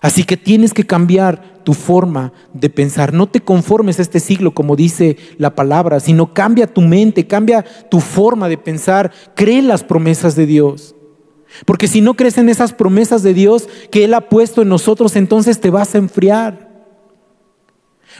Así 0.00 0.24
que 0.24 0.36
tienes 0.36 0.72
que 0.72 0.86
cambiar 0.86 1.62
tu 1.64 1.74
forma 1.74 2.32
de 2.52 2.70
pensar. 2.70 3.12
No 3.12 3.26
te 3.28 3.40
conformes 3.40 3.98
a 3.98 4.02
este 4.02 4.20
siglo, 4.20 4.54
como 4.54 4.76
dice 4.76 5.16
la 5.38 5.54
palabra, 5.54 6.00
sino 6.00 6.32
cambia 6.32 6.72
tu 6.72 6.80
mente, 6.80 7.26
cambia 7.26 7.64
tu 7.90 8.00
forma 8.00 8.48
de 8.48 8.58
pensar. 8.58 9.12
Cree 9.34 9.58
en 9.58 9.68
las 9.68 9.84
promesas 9.84 10.36
de 10.36 10.46
Dios. 10.46 10.94
Porque 11.64 11.88
si 11.88 12.00
no 12.00 12.14
crees 12.14 12.38
en 12.38 12.48
esas 12.48 12.72
promesas 12.72 13.22
de 13.22 13.34
Dios 13.34 13.68
que 13.90 14.04
Él 14.04 14.14
ha 14.14 14.28
puesto 14.28 14.62
en 14.62 14.68
nosotros, 14.68 15.16
entonces 15.16 15.60
te 15.60 15.70
vas 15.70 15.94
a 15.94 15.98
enfriar. 15.98 16.68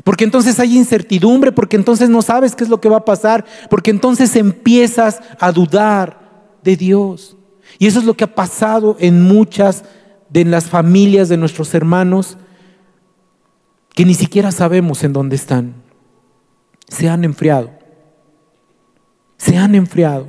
Porque 0.04 0.24
entonces 0.24 0.58
hay 0.60 0.76
incertidumbre, 0.76 1.52
porque 1.52 1.76
entonces 1.76 2.08
no 2.08 2.22
sabes 2.22 2.54
qué 2.54 2.64
es 2.64 2.70
lo 2.70 2.80
que 2.80 2.88
va 2.88 2.98
a 2.98 3.04
pasar, 3.04 3.44
porque 3.68 3.90
entonces 3.90 4.34
empiezas 4.36 5.20
a 5.38 5.52
dudar 5.52 6.58
de 6.62 6.76
Dios. 6.76 7.36
Y 7.78 7.86
eso 7.86 7.98
es 7.98 8.04
lo 8.04 8.14
que 8.14 8.24
ha 8.24 8.34
pasado 8.34 8.96
en 8.98 9.22
muchas 9.22 9.84
de 10.30 10.44
las 10.44 10.66
familias 10.66 11.28
de 11.28 11.36
nuestros 11.36 11.74
hermanos 11.74 12.36
que 13.94 14.04
ni 14.04 14.14
siquiera 14.14 14.52
sabemos 14.52 15.02
en 15.04 15.12
dónde 15.12 15.36
están. 15.36 15.74
Se 16.88 17.08
han 17.08 17.24
enfriado. 17.24 17.70
Se 19.36 19.56
han 19.56 19.74
enfriado. 19.74 20.28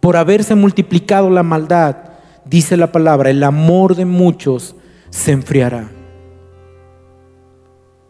Por 0.00 0.16
haberse 0.16 0.54
multiplicado 0.54 1.30
la 1.30 1.42
maldad, 1.42 1.96
dice 2.44 2.76
la 2.76 2.92
palabra, 2.92 3.30
el 3.30 3.42
amor 3.42 3.96
de 3.96 4.04
muchos 4.04 4.76
se 5.10 5.32
enfriará. 5.32 5.90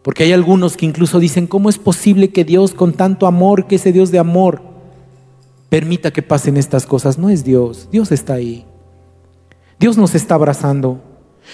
Porque 0.01 0.23
hay 0.23 0.33
algunos 0.33 0.77
que 0.77 0.85
incluso 0.85 1.19
dicen, 1.19 1.47
¿cómo 1.47 1.69
es 1.69 1.77
posible 1.77 2.29
que 2.31 2.43
Dios 2.43 2.73
con 2.73 2.93
tanto 2.93 3.27
amor, 3.27 3.67
que 3.67 3.75
ese 3.75 3.91
Dios 3.91 4.11
de 4.11 4.19
amor, 4.19 4.61
permita 5.69 6.11
que 6.11 6.23
pasen 6.23 6.57
estas 6.57 6.85
cosas? 6.85 7.17
No 7.17 7.29
es 7.29 7.43
Dios, 7.43 7.89
Dios 7.91 8.11
está 8.11 8.33
ahí. 8.33 8.65
Dios 9.81 9.97
nos 9.97 10.13
está 10.13 10.35
abrazando. 10.35 11.01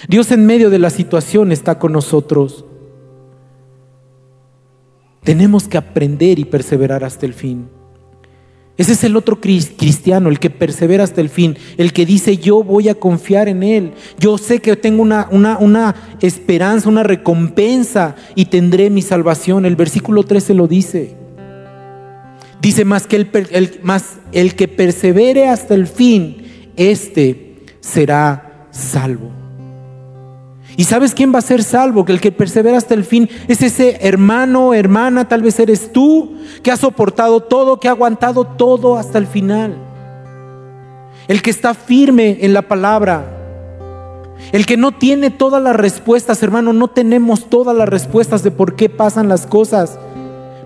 Dios 0.06 0.30
en 0.32 0.44
medio 0.44 0.68
de 0.68 0.78
la 0.78 0.90
situación 0.90 1.50
está 1.50 1.78
con 1.78 1.92
nosotros. 1.92 2.66
Tenemos 5.24 5.66
que 5.66 5.78
aprender 5.78 6.38
y 6.38 6.44
perseverar 6.44 7.04
hasta 7.04 7.24
el 7.24 7.32
fin. 7.32 7.70
Ese 8.76 8.92
es 8.92 9.02
el 9.02 9.16
otro 9.16 9.40
cristiano, 9.40 10.28
el 10.28 10.38
que 10.38 10.50
persevera 10.50 11.04
hasta 11.04 11.22
el 11.22 11.30
fin, 11.30 11.56
el 11.78 11.94
que 11.94 12.04
dice 12.04 12.36
yo 12.36 12.62
voy 12.62 12.90
a 12.90 12.94
confiar 12.94 13.48
en 13.48 13.62
Él. 13.62 13.94
Yo 14.18 14.36
sé 14.36 14.60
que 14.60 14.76
tengo 14.76 15.00
una, 15.00 15.26
una, 15.30 15.94
esperanza, 16.20 16.90
una 16.90 17.04
recompensa 17.04 18.14
y 18.34 18.44
tendré 18.44 18.90
mi 18.90 19.00
salvación. 19.00 19.64
El 19.64 19.74
versículo 19.74 20.22
13 20.24 20.52
lo 20.52 20.68
dice. 20.68 21.16
Dice 22.60 22.84
más 22.84 23.06
que 23.06 23.16
el, 23.16 23.80
más 23.82 24.18
el 24.32 24.54
que 24.54 24.68
persevere 24.68 25.48
hasta 25.48 25.74
el 25.74 25.86
fin, 25.86 26.72
este 26.76 27.47
será 27.88 28.66
salvo. 28.70 29.30
¿Y 30.76 30.84
sabes 30.84 31.14
quién 31.14 31.34
va 31.34 31.40
a 31.40 31.42
ser 31.42 31.64
salvo? 31.64 32.04
Que 32.04 32.12
el 32.12 32.20
que 32.20 32.30
persevera 32.30 32.78
hasta 32.78 32.94
el 32.94 33.04
fin 33.04 33.28
es 33.48 33.62
ese 33.62 33.98
hermano, 34.06 34.74
hermana, 34.74 35.26
tal 35.26 35.42
vez 35.42 35.58
eres 35.58 35.92
tú, 35.92 36.36
que 36.62 36.70
ha 36.70 36.76
soportado 36.76 37.40
todo, 37.40 37.80
que 37.80 37.88
ha 37.88 37.92
aguantado 37.92 38.44
todo 38.44 38.96
hasta 38.96 39.18
el 39.18 39.26
final. 39.26 39.76
El 41.26 41.42
que 41.42 41.50
está 41.50 41.74
firme 41.74 42.38
en 42.42 42.52
la 42.52 42.62
palabra. 42.62 43.34
El 44.52 44.66
que 44.66 44.76
no 44.76 44.92
tiene 44.92 45.30
todas 45.30 45.60
las 45.60 45.74
respuestas, 45.74 46.42
hermano, 46.42 46.72
no 46.72 46.88
tenemos 46.88 47.50
todas 47.50 47.76
las 47.76 47.88
respuestas 47.88 48.44
de 48.44 48.52
por 48.52 48.76
qué 48.76 48.88
pasan 48.88 49.28
las 49.28 49.46
cosas. 49.46 49.98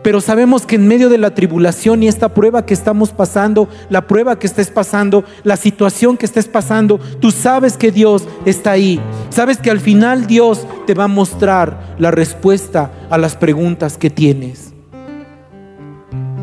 Pero 0.03 0.21
sabemos 0.21 0.67
que 0.67 0.75
en 0.77 0.89
medio 0.89 1.09
de 1.09 1.19
la 1.19 1.35
tribulación 1.35 2.03
y 2.03 2.09
esta 2.09 2.31
prueba 2.31 2.67
que 2.67 2.75
estamos 2.75 3.11
pasando, 3.11 3.69
la 3.89 4.07
prueba 4.09 4.39
que 4.39 4.49
estés 4.49 4.71
pasando, 4.71 5.25
la 5.45 5.57
situación 5.57 6.17
que 6.17 6.27
estés 6.27 6.49
pasando, 6.49 6.99
tú 7.21 7.31
sabes 7.31 7.77
que 7.77 7.93
Dios 7.93 8.25
está 8.45 8.73
ahí. 8.73 9.01
Sabes 9.31 9.59
que 9.59 9.71
al 9.71 9.79
final 9.79 10.27
Dios 10.27 10.67
te 10.87 10.95
va 10.95 11.05
a 11.05 11.09
mostrar 11.09 11.95
la 11.99 12.11
respuesta 12.11 12.91
a 13.11 13.19
las 13.19 13.37
preguntas 13.37 13.97
que 13.97 14.11
tienes. 14.11 14.73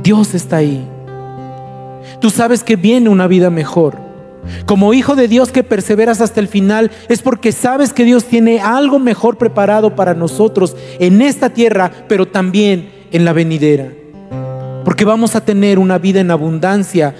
Dios 0.03 0.33
está 0.33 0.57
ahí. 0.57 0.87
Tú 2.21 2.29
sabes 2.29 2.63
que 2.63 2.77
viene 2.77 3.09
una 3.09 3.27
vida 3.27 3.49
mejor. 3.49 3.97
Como 4.65 4.93
hijo 4.93 5.15
de 5.15 5.27
Dios 5.27 5.51
que 5.51 5.63
perseveras 5.63 6.21
hasta 6.21 6.39
el 6.39 6.47
final 6.47 6.91
es 7.09 7.21
porque 7.21 7.51
sabes 7.51 7.91
que 7.91 8.05
Dios 8.05 8.23
tiene 8.23 8.61
algo 8.61 8.99
mejor 8.99 9.37
preparado 9.37 9.95
para 9.95 10.13
nosotros 10.13 10.75
en 10.99 11.21
esta 11.21 11.49
tierra, 11.49 11.91
pero 12.07 12.25
también 12.25 12.98
en 13.11 13.25
la 13.25 13.33
venidera. 13.33 13.89
Porque 14.85 15.05
vamos 15.05 15.35
a 15.35 15.45
tener 15.45 15.79
una 15.79 15.97
vida 15.97 16.19
en 16.19 16.31
abundancia 16.31 17.15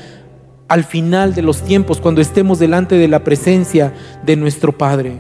al 0.67 0.84
final 0.84 1.34
de 1.34 1.41
los 1.41 1.63
tiempos, 1.63 1.99
cuando 1.99 2.21
estemos 2.21 2.60
delante 2.60 2.95
de 2.95 3.08
la 3.08 3.23
presencia 3.23 3.91
de 4.23 4.36
nuestro 4.36 4.71
Padre. 4.78 5.17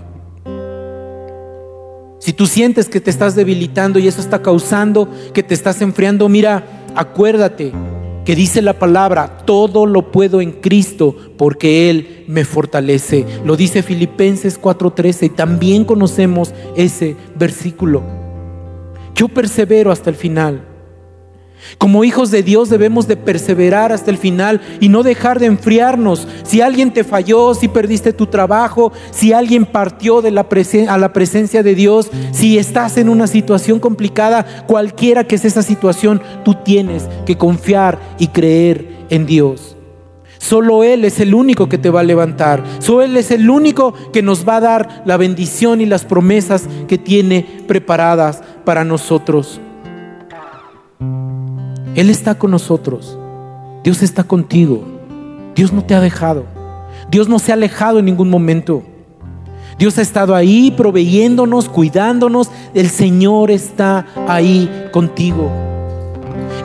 Si 2.19 2.33
tú 2.33 2.45
sientes 2.45 2.87
que 2.87 3.01
te 3.01 3.09
estás 3.09 3.35
debilitando 3.35 3.97
y 3.97 4.07
eso 4.07 4.21
está 4.21 4.41
causando 4.41 5.09
que 5.33 5.41
te 5.41 5.55
estás 5.55 5.81
enfriando, 5.81 6.29
mira, 6.29 6.63
acuérdate 6.95 7.71
que 8.25 8.35
dice 8.35 8.61
la 8.61 8.77
palabra, 8.77 9.37
todo 9.45 9.87
lo 9.87 10.11
puedo 10.11 10.39
en 10.39 10.51
Cristo 10.51 11.15
porque 11.37 11.89
Él 11.89 12.25
me 12.27 12.45
fortalece. 12.45 13.25
Lo 13.43 13.55
dice 13.55 13.81
Filipenses 13.81 14.61
4:13 14.61 15.25
y 15.25 15.29
también 15.29 15.85
conocemos 15.85 16.53
ese 16.75 17.15
versículo. 17.35 18.18
Yo 19.15 19.27
persevero 19.27 19.91
hasta 19.91 20.09
el 20.09 20.15
final. 20.15 20.65
Como 21.77 22.03
hijos 22.03 22.31
de 22.31 22.43
Dios 22.43 22.69
debemos 22.69 23.07
de 23.07 23.17
perseverar 23.17 23.91
hasta 23.91 24.11
el 24.11 24.17
final 24.17 24.61
y 24.79 24.89
no 24.89 25.03
dejar 25.03 25.39
de 25.39 25.45
enfriarnos. 25.45 26.27
Si 26.43 26.61
alguien 26.61 26.93
te 26.93 27.03
falló, 27.03 27.53
si 27.53 27.67
perdiste 27.67 28.13
tu 28.13 28.27
trabajo, 28.27 28.91
si 29.11 29.33
alguien 29.33 29.65
partió 29.65 30.21
de 30.21 30.31
la 30.31 30.47
a 30.87 30.97
la 30.97 31.13
presencia 31.13 31.61
de 31.63 31.75
Dios, 31.75 32.09
si 32.31 32.57
estás 32.57 32.97
en 32.97 33.09
una 33.09 33.27
situación 33.27 33.79
complicada, 33.79 34.65
cualquiera 34.65 35.25
que 35.25 35.37
sea 35.37 35.49
esa 35.49 35.63
situación, 35.63 36.21
tú 36.43 36.55
tienes 36.55 37.07
que 37.25 37.37
confiar 37.37 37.99
y 38.17 38.27
creer 38.27 39.05
en 39.09 39.25
Dios. 39.25 39.78
Solo 40.39 40.85
Él 40.85 41.03
es 41.03 41.19
el 41.19 41.35
único 41.35 41.67
que 41.67 41.77
te 41.77 41.89
va 41.89 41.99
a 41.99 42.03
levantar. 42.03 42.63
Solo 42.79 43.03
Él 43.03 43.17
es 43.17 43.29
el 43.29 43.49
único 43.49 43.93
que 44.11 44.21
nos 44.21 44.47
va 44.47 44.55
a 44.55 44.61
dar 44.61 45.03
la 45.05 45.17
bendición 45.17 45.81
y 45.81 45.85
las 45.85 46.05
promesas 46.05 46.67
que 46.87 46.97
tiene 46.97 47.45
preparadas 47.67 48.41
para 48.63 48.85
nosotros. 48.85 49.59
Él 51.93 52.09
está 52.09 52.35
con 52.35 52.51
nosotros. 52.51 53.17
Dios 53.83 54.01
está 54.01 54.23
contigo. 54.23 54.85
Dios 55.55 55.73
no 55.73 55.83
te 55.83 55.93
ha 55.93 55.99
dejado. 55.99 56.45
Dios 57.11 57.27
no 57.27 57.37
se 57.37 57.51
ha 57.51 57.55
alejado 57.55 57.99
en 57.99 58.05
ningún 58.05 58.29
momento. 58.29 58.83
Dios 59.77 59.97
ha 59.97 60.01
estado 60.01 60.35
ahí 60.35 60.71
proveyéndonos, 60.71 61.67
cuidándonos. 61.67 62.49
El 62.73 62.89
Señor 62.89 63.51
está 63.51 64.05
ahí 64.25 64.87
contigo. 64.93 65.68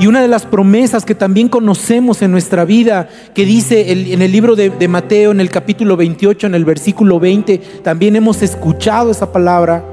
Y 0.00 0.06
una 0.06 0.20
de 0.20 0.28
las 0.28 0.44
promesas 0.44 1.04
que 1.04 1.14
también 1.14 1.48
conocemos 1.48 2.20
en 2.22 2.30
nuestra 2.30 2.64
vida, 2.64 3.08
que 3.34 3.44
dice 3.44 3.92
en 3.92 4.22
el 4.22 4.32
libro 4.32 4.56
de, 4.56 4.70
de, 4.70 4.88
Mateo, 4.88 5.30
en 5.30 5.40
el 5.40 5.50
capítulo 5.50 5.96
28, 5.96 6.46
en 6.46 6.54
el 6.54 6.64
versículo 6.64 7.20
20, 7.20 7.58
también 7.82 8.16
hemos 8.16 8.42
escuchado 8.42 9.10
esa 9.10 9.32
palabra. 9.32 9.84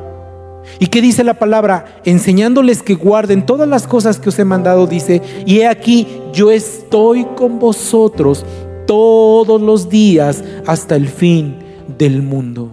¿Y 0.79 0.87
qué 0.87 1.01
dice 1.01 1.23
la 1.23 1.35
palabra? 1.35 2.01
Enseñándoles 2.05 2.83
que 2.83 2.95
guarden 2.95 3.45
todas 3.45 3.67
las 3.67 3.87
cosas 3.87 4.19
que 4.19 4.29
os 4.29 4.39
he 4.39 4.45
mandado, 4.45 4.87
dice, 4.87 5.21
y 5.45 5.59
he 5.59 5.67
aquí, 5.67 6.07
yo 6.33 6.51
estoy 6.51 7.25
con 7.35 7.59
vosotros 7.59 8.45
todos 8.87 9.61
los 9.61 9.89
días 9.89 10.43
hasta 10.65 10.95
el 10.95 11.07
fin 11.07 11.55
del 11.97 12.21
mundo. 12.21 12.71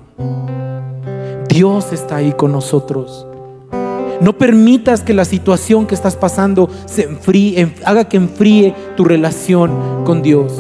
Dios 1.49 1.93
está 1.93 2.17
ahí 2.17 2.33
con 2.33 2.53
nosotros. 2.53 3.28
No 4.21 4.33
permitas 4.37 5.03
que 5.03 5.15
la 5.15 5.25
situación 5.25 5.87
que 5.87 5.95
estás 5.95 6.17
pasando 6.17 6.69
se 6.87 7.05
enfríe, 7.05 7.73
haga 7.85 8.09
que 8.09 8.17
enfríe 8.17 8.75
tu 8.97 9.05
relación 9.05 10.05
con 10.05 10.23
Dios. 10.23 10.53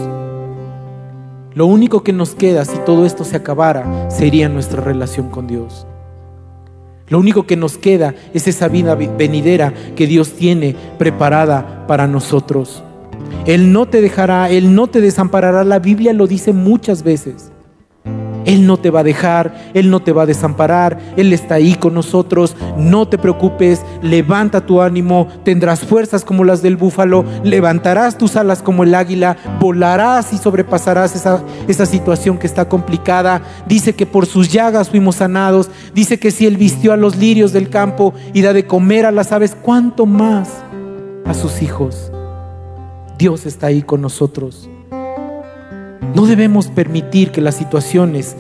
Lo 1.55 1.67
único 1.67 2.05
que 2.05 2.13
nos 2.13 2.37
queda 2.37 2.65
si 2.65 2.79
todo 2.79 3.05
esto 3.05 3.25
se 3.25 3.37
acabara 3.37 4.09
sería 4.11 4.49
nuestra 4.49 4.81
relación 4.81 5.29
con 5.29 5.49
Dios. 5.49 5.87
Lo 7.09 7.19
único 7.19 7.47
que 7.47 7.57
nos 7.57 7.79
queda 7.79 8.15
es 8.33 8.47
esa 8.47 8.69
vida 8.69 8.95
venidera 8.95 9.73
que 9.97 10.07
Dios 10.07 10.35
tiene 10.35 10.77
preparada 10.99 11.87
para 11.89 12.07
nosotros. 12.07 12.85
Él 13.45 13.73
no 13.73 13.87
te 13.87 14.01
dejará, 14.01 14.51
Él 14.51 14.75
no 14.75 14.87
te 14.87 15.01
desamparará. 15.01 15.65
La 15.65 15.81
Biblia 15.81 16.13
lo 16.13 16.29
dice 16.29 16.53
muchas 16.53 17.03
veces. 17.03 17.51
Él 18.49 18.67
no 18.67 18.79
te 18.79 18.89
va 18.89 19.01
a 19.01 19.05
dejar, 19.05 19.55
Él 19.75 19.91
no 19.91 20.01
te 20.01 20.13
va 20.13 20.23
a 20.23 20.27
desamparar, 20.27 20.99
Él 21.19 21.35
está 21.35 21.57
ahí 21.57 21.75
con 21.75 21.93
nosotros. 21.93 22.57
No 22.79 23.07
te 23.07 23.19
preocupes, 23.19 23.83
levanta 24.01 24.65
tu 24.65 24.81
ánimo, 24.81 25.29
tendrás 25.45 25.81
fuerzas 25.81 26.25
como 26.25 26.45
las 26.45 26.63
del 26.63 26.79
búfalo, 26.79 27.27
levantarás 27.45 28.17
tus 28.17 28.37
alas 28.37 28.63
como 28.63 28.85
el 28.85 28.95
águila, 28.95 29.37
volarás 29.61 30.33
y 30.33 30.39
sobrepasarás 30.39 31.15
esa, 31.15 31.45
esa 31.69 31.85
situación 31.85 32.39
que 32.39 32.47
está 32.47 32.71
complicada. 32.71 33.43
Dice 33.67 33.95
que 33.95 34.07
por 34.07 34.25
sus 34.25 34.51
llagas 34.51 34.89
fuimos 34.89 35.17
sanados, 35.17 35.69
dice 35.93 36.19
que 36.19 36.31
si 36.31 36.47
Él 36.47 36.57
vistió 36.57 36.95
a 36.95 36.97
los 36.97 37.17
lirios 37.17 37.53
del 37.53 37.69
campo 37.69 38.15
y 38.33 38.41
da 38.41 38.55
de 38.55 38.67
comer 38.67 39.05
a 39.05 39.13
las 39.13 39.31
aves, 39.31 39.55
¿cuánto 39.61 40.07
más 40.07 40.65
a 41.27 41.35
sus 41.35 41.61
hijos? 41.61 42.11
Dios 43.19 43.45
está 43.45 43.67
ahí 43.67 43.83
con 43.83 44.01
nosotros. 44.01 44.71
No 46.15 46.27
debemos 46.27 46.69
permitir 46.69 47.31
que 47.31 47.41
las 47.41 47.57
situaciones 47.57 48.37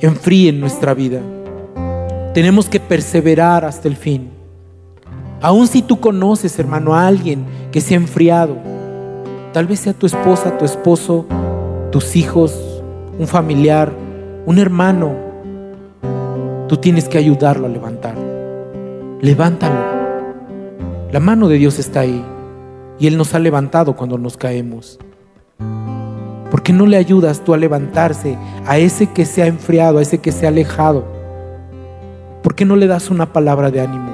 enfríen 0.00 0.60
nuestra 0.60 0.94
vida. 0.94 1.20
Tenemos 2.34 2.68
que 2.68 2.80
perseverar 2.80 3.64
hasta 3.64 3.88
el 3.88 3.96
fin. 3.96 4.30
Aun 5.40 5.66
si 5.66 5.82
tú 5.82 6.00
conoces, 6.00 6.58
hermano, 6.58 6.94
a 6.94 7.06
alguien 7.06 7.44
que 7.72 7.80
se 7.80 7.94
ha 7.94 7.96
enfriado, 7.96 8.56
tal 9.52 9.66
vez 9.66 9.80
sea 9.80 9.92
tu 9.92 10.06
esposa, 10.06 10.56
tu 10.56 10.64
esposo, 10.64 11.26
tus 11.90 12.16
hijos, 12.16 12.82
un 13.18 13.26
familiar, 13.26 13.92
un 14.46 14.58
hermano, 14.58 15.12
tú 16.68 16.76
tienes 16.76 17.08
que 17.08 17.18
ayudarlo 17.18 17.66
a 17.66 17.70
levantar. 17.70 18.16
Levántalo. 19.20 20.02
La 21.12 21.20
mano 21.20 21.48
de 21.48 21.58
Dios 21.58 21.78
está 21.78 22.00
ahí 22.00 22.24
y 22.98 23.06
Él 23.06 23.18
nos 23.18 23.34
ha 23.34 23.38
levantado 23.38 23.94
cuando 23.94 24.16
nos 24.16 24.36
caemos. 24.36 24.98
¿Por 26.62 26.66
qué 26.68 26.72
no 26.74 26.86
le 26.86 26.96
ayudas 26.96 27.42
tú 27.42 27.54
a 27.54 27.56
levantarse 27.56 28.38
a 28.68 28.78
ese 28.78 29.08
que 29.08 29.24
se 29.24 29.42
ha 29.42 29.48
enfriado, 29.48 29.98
a 29.98 30.02
ese 30.02 30.18
que 30.18 30.30
se 30.30 30.46
ha 30.46 30.50
alejado? 30.50 31.04
¿Por 32.40 32.54
qué 32.54 32.64
no 32.64 32.76
le 32.76 32.86
das 32.86 33.10
una 33.10 33.32
palabra 33.32 33.72
de 33.72 33.80
ánimo? 33.80 34.08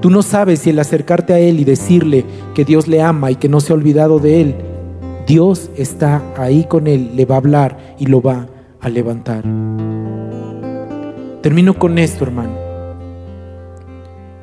Tú 0.00 0.10
no 0.10 0.22
sabes 0.22 0.60
si 0.60 0.70
el 0.70 0.78
acercarte 0.78 1.32
a 1.32 1.40
Él 1.40 1.58
y 1.58 1.64
decirle 1.64 2.24
que 2.54 2.64
Dios 2.64 2.86
le 2.86 3.02
ama 3.02 3.32
y 3.32 3.34
que 3.34 3.48
no 3.48 3.58
se 3.58 3.72
ha 3.72 3.74
olvidado 3.74 4.20
de 4.20 4.42
Él, 4.42 4.54
Dios 5.26 5.72
está 5.76 6.22
ahí 6.36 6.66
con 6.68 6.86
Él, 6.86 7.16
le 7.16 7.24
va 7.24 7.34
a 7.34 7.38
hablar 7.38 7.96
y 7.98 8.06
lo 8.06 8.22
va 8.22 8.46
a 8.80 8.88
levantar. 8.88 9.42
Termino 11.42 11.76
con 11.80 11.98
esto, 11.98 12.26
hermano. 12.26 12.52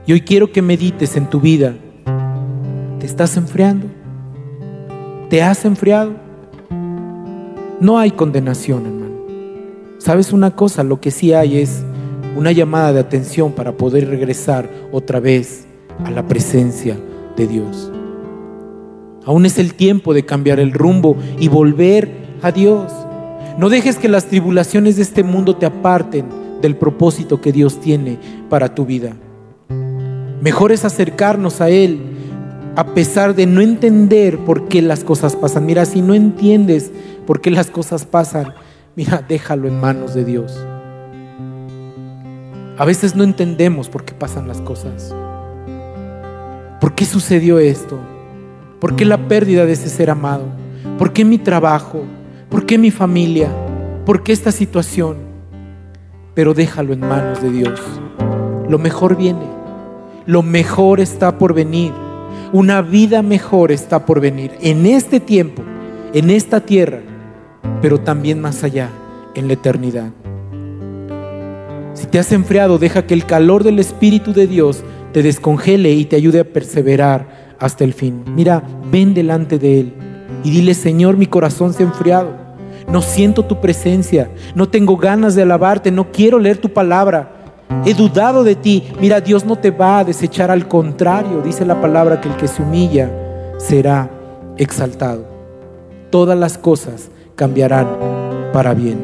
Y 0.05 0.11
hoy 0.11 0.19
quiero 0.19 0.51
que 0.51 0.61
medites 0.61 1.15
en 1.15 1.29
tu 1.29 1.39
vida. 1.39 1.73
¿Te 2.99 3.05
estás 3.05 3.38
enfriando? 3.38 3.88
¿Te 5.29 5.41
has 5.41 5.63
enfriado? 5.63 6.24
No 7.81 7.99
hay 7.99 8.11
condenación, 8.11 8.85
hermano. 8.85 9.15
¿Sabes 9.97 10.31
una 10.31 10.55
cosa? 10.55 10.83
Lo 10.83 11.01
que 11.01 11.11
sí 11.11 11.33
hay 11.33 11.57
es 11.57 11.83
una 12.38 12.53
llamada 12.53 12.93
de 12.93 13.01
atención 13.01 13.51
para 13.51 13.75
poder 13.75 14.07
regresar 14.07 14.69
otra 14.93 15.19
vez 15.19 15.65
a 16.05 16.09
la 16.09 16.25
presencia 16.25 16.97
de 17.35 17.47
Dios. 17.47 17.91
Aún 19.25 19.45
es 19.45 19.57
el 19.57 19.73
tiempo 19.73 20.13
de 20.13 20.23
cambiar 20.23 20.59
el 20.59 20.71
rumbo 20.71 21.17
y 21.38 21.49
volver 21.49 22.09
a 22.41 22.51
Dios. 22.51 22.93
No 23.57 23.67
dejes 23.67 23.97
que 23.97 24.07
las 24.07 24.25
tribulaciones 24.25 24.95
de 24.95 25.01
este 25.01 25.23
mundo 25.23 25.57
te 25.57 25.65
aparten 25.65 26.27
del 26.61 26.77
propósito 26.77 27.41
que 27.41 27.51
Dios 27.51 27.81
tiene 27.81 28.19
para 28.49 28.73
tu 28.73 28.85
vida. 28.85 29.13
Mejor 30.41 30.71
es 30.71 30.85
acercarnos 30.85 31.59
a 31.59 31.69
Él 31.69 31.99
a 32.75 32.93
pesar 32.93 33.35
de 33.35 33.45
no 33.45 33.61
entender 33.61 34.38
por 34.39 34.67
qué 34.67 34.81
las 34.81 35.03
cosas 35.03 35.35
pasan. 35.35 35.65
Mira, 35.65 35.85
si 35.85 36.01
no 36.01 36.13
entiendes 36.13 36.91
por 37.25 37.41
qué 37.41 37.51
las 37.51 37.69
cosas 37.69 38.05
pasan, 38.05 38.53
mira, 38.95 39.23
déjalo 39.27 39.67
en 39.67 39.79
manos 39.79 40.13
de 40.13 40.25
Dios. 40.25 40.65
A 42.77 42.85
veces 42.85 43.15
no 43.15 43.23
entendemos 43.23 43.89
por 43.89 44.03
qué 44.03 44.13
pasan 44.13 44.47
las 44.47 44.61
cosas. 44.61 45.15
¿Por 46.81 46.93
qué 46.93 47.05
sucedió 47.05 47.59
esto? 47.59 47.99
¿Por 48.79 48.95
qué 48.95 49.05
la 49.05 49.27
pérdida 49.27 49.65
de 49.65 49.73
ese 49.73 49.89
ser 49.89 50.09
amado? 50.09 50.43
¿Por 50.97 51.13
qué 51.13 51.23
mi 51.23 51.38
trabajo? 51.38 52.03
¿Por 52.49 52.65
qué 52.65 52.77
mi 52.77 52.91
familia? 52.91 53.49
¿Por 54.05 54.23
qué 54.23 54.33
esta 54.33 54.51
situación? 54.51 55.17
Pero 56.33 56.53
déjalo 56.53 56.93
en 56.93 56.99
manos 56.99 57.41
de 57.41 57.49
Dios. 57.49 57.81
Lo 58.69 58.77
mejor 58.77 59.15
viene. 59.15 59.45
Lo 60.25 60.43
mejor 60.43 60.99
está 60.99 61.38
por 61.38 61.53
venir. 61.53 61.93
Una 62.51 62.81
vida 62.81 63.21
mejor 63.21 63.71
está 63.71 64.05
por 64.05 64.19
venir 64.19 64.51
en 64.61 64.85
este 64.85 65.19
tiempo, 65.19 65.63
en 66.13 66.29
esta 66.29 66.59
tierra, 66.59 67.01
pero 67.82 67.99
también 67.99 68.41
más 68.41 68.63
allá, 68.63 68.89
en 69.36 69.47
la 69.47 69.54
eternidad. 69.54 70.12
Si 71.93 72.08
te 72.08 72.19
has 72.19 72.32
enfriado, 72.32 72.78
deja 72.78 73.06
que 73.06 73.13
el 73.13 73.25
calor 73.25 73.63
del 73.63 73.80
Espíritu 73.80 74.34
de 74.34 74.47
Dios 74.47 74.84
te 75.13 75.23
descongele 75.23 75.91
y 75.91 76.06
te 76.06 76.17
ayude 76.17 76.41
a 76.41 76.43
perseverar 76.43 77.56
hasta 77.60 77.84
el 77.84 77.93
fin. 77.93 78.23
Mira, 78.36 78.63
ven 78.91 79.13
delante 79.13 79.58
de 79.58 79.80
Él 79.80 79.93
y 80.43 80.51
dile, 80.51 80.73
Señor, 80.73 81.17
mi 81.17 81.25
corazón 81.25 81.73
se 81.73 81.84
ha 81.84 81.88
enfriado. 81.88 82.45
No 82.91 83.01
siento 83.01 83.45
tu 83.45 83.62
presencia, 83.62 84.30
no 84.54 84.67
tengo 84.67 84.97
ganas 84.97 85.36
de 85.36 85.41
alabarte, 85.41 85.89
no 85.91 86.12
quiero 86.12 86.38
leer 86.38 86.58
tu 86.58 86.69
palabra. 86.69 87.32
He 87.86 87.93
dudado 87.93 88.43
de 88.43 88.56
ti. 88.56 88.84
Mira, 88.99 89.21
Dios 89.21 89.45
no 89.45 89.56
te 89.56 89.71
va 89.71 89.99
a 89.99 90.04
desechar, 90.04 90.51
al 90.51 90.67
contrario, 90.67 91.41
dice 91.41 91.65
la 91.65 91.82
palabra 91.82 92.21
que 92.21 92.30
el 92.30 92.36
que 92.36 92.47
se 92.47 92.62
humilla 92.62 93.10
será 93.58 94.10
exaltado. 94.58 95.25
Todas 96.12 96.38
las 96.38 96.58
cosas 96.58 97.10
cambiarán 97.36 97.88
para 98.54 98.74
bien. 98.74 99.00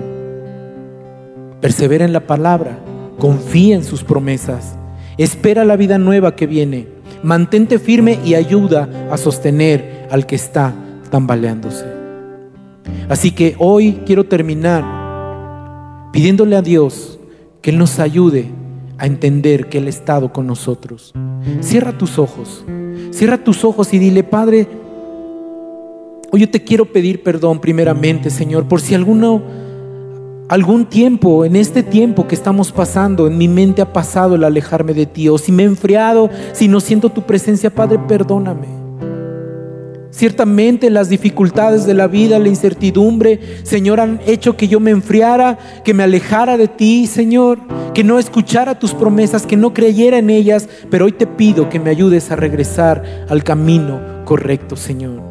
Persevera 1.60 2.06
en 2.06 2.14
la 2.14 2.26
palabra, 2.28 2.80
confía 3.20 3.76
en 3.76 3.84
sus 3.84 4.04
promesas, 4.04 4.76
espera 5.18 5.66
la 5.66 5.76
vida 5.76 5.98
nueva 5.98 6.36
que 6.36 6.48
viene, 6.48 6.88
mantente 7.24 7.78
firme 7.78 8.20
y 8.26 8.36
ayuda 8.36 9.08
a 9.12 9.18
sostener 9.18 10.08
al 10.10 10.26
que 10.26 10.36
está 10.36 10.74
tambaleándose. 11.10 11.86
Así 13.10 13.32
que 13.32 13.56
hoy 13.60 14.00
quiero 14.06 14.24
terminar 14.26 14.84
pidiéndole 16.12 16.56
a 16.56 16.62
Dios 16.62 17.20
que 17.62 17.70
Él 17.72 17.78
nos 17.78 18.00
ayude 18.00 18.50
a 18.98 19.06
entender 19.06 19.68
que 19.68 19.80
Él 19.80 19.88
ha 19.88 19.90
estado 19.90 20.32
con 20.32 20.48
nosotros. 20.48 21.14
Cierra 21.60 21.98
tus 21.98 22.18
ojos, 22.18 22.64
cierra 23.12 23.38
tus 23.44 23.64
ojos 23.64 23.94
y 23.94 24.00
dile, 24.00 24.24
Padre, 24.24 24.68
hoy 26.32 26.42
yo 26.42 26.50
te 26.50 26.64
quiero 26.64 26.86
pedir 26.86 27.24
perdón 27.24 27.60
primeramente, 27.60 28.30
Señor, 28.30 28.68
por 28.68 28.82
si 28.82 28.96
alguno, 28.96 29.42
algún 30.48 30.86
tiempo, 30.86 31.46
en 31.46 31.56
este 31.56 31.84
tiempo 31.84 32.28
que 32.28 32.36
estamos 32.36 32.72
pasando, 32.72 33.28
en 33.28 33.38
mi 33.38 33.48
mente 33.48 33.82
ha 33.82 33.94
pasado 33.94 34.36
el 34.36 34.44
alejarme 34.44 34.94
de 34.94 35.06
ti, 35.06 35.28
o 35.28 35.38
si 35.38 35.52
me 35.52 35.64
he 35.64 35.66
enfriado, 35.66 36.30
si 36.54 36.68
no 36.68 36.80
siento 36.80 37.10
tu 37.10 37.24
presencia, 37.24 37.70
Padre, 37.70 38.00
perdóname. 38.00 38.82
Ciertamente 40.10 40.90
las 40.90 41.10
dificultades 41.10 41.86
de 41.86 41.94
la 41.94 42.08
vida, 42.08 42.38
la 42.38 42.50
incertidumbre, 42.50 43.40
Señor, 43.64 44.00
han 44.00 44.20
hecho 44.26 44.58
que 44.58 44.68
yo 44.68 44.80
me 44.80 44.92
enfriara, 44.92 45.58
que 45.84 45.94
me 45.94 46.04
alejara 46.04 46.58
de 46.58 46.68
ti, 46.68 47.08
Señor, 47.08 47.60
que 47.94 48.04
no 48.04 48.20
escuchara 48.20 48.78
tus 48.78 48.94
promesas, 48.94 49.46
que 49.46 49.58
no 49.58 49.74
creyera 49.74 50.18
en 50.18 50.30
ellas, 50.30 50.68
pero 50.90 51.06
hoy 51.06 51.14
te 51.14 51.28
pido 51.28 51.70
que 51.70 51.80
me 51.80 51.90
ayudes 51.90 52.30
a 52.30 52.36
regresar 52.36 53.26
al 53.30 53.44
camino 53.44 54.02
correcto, 54.26 54.76
Señor. 54.76 55.31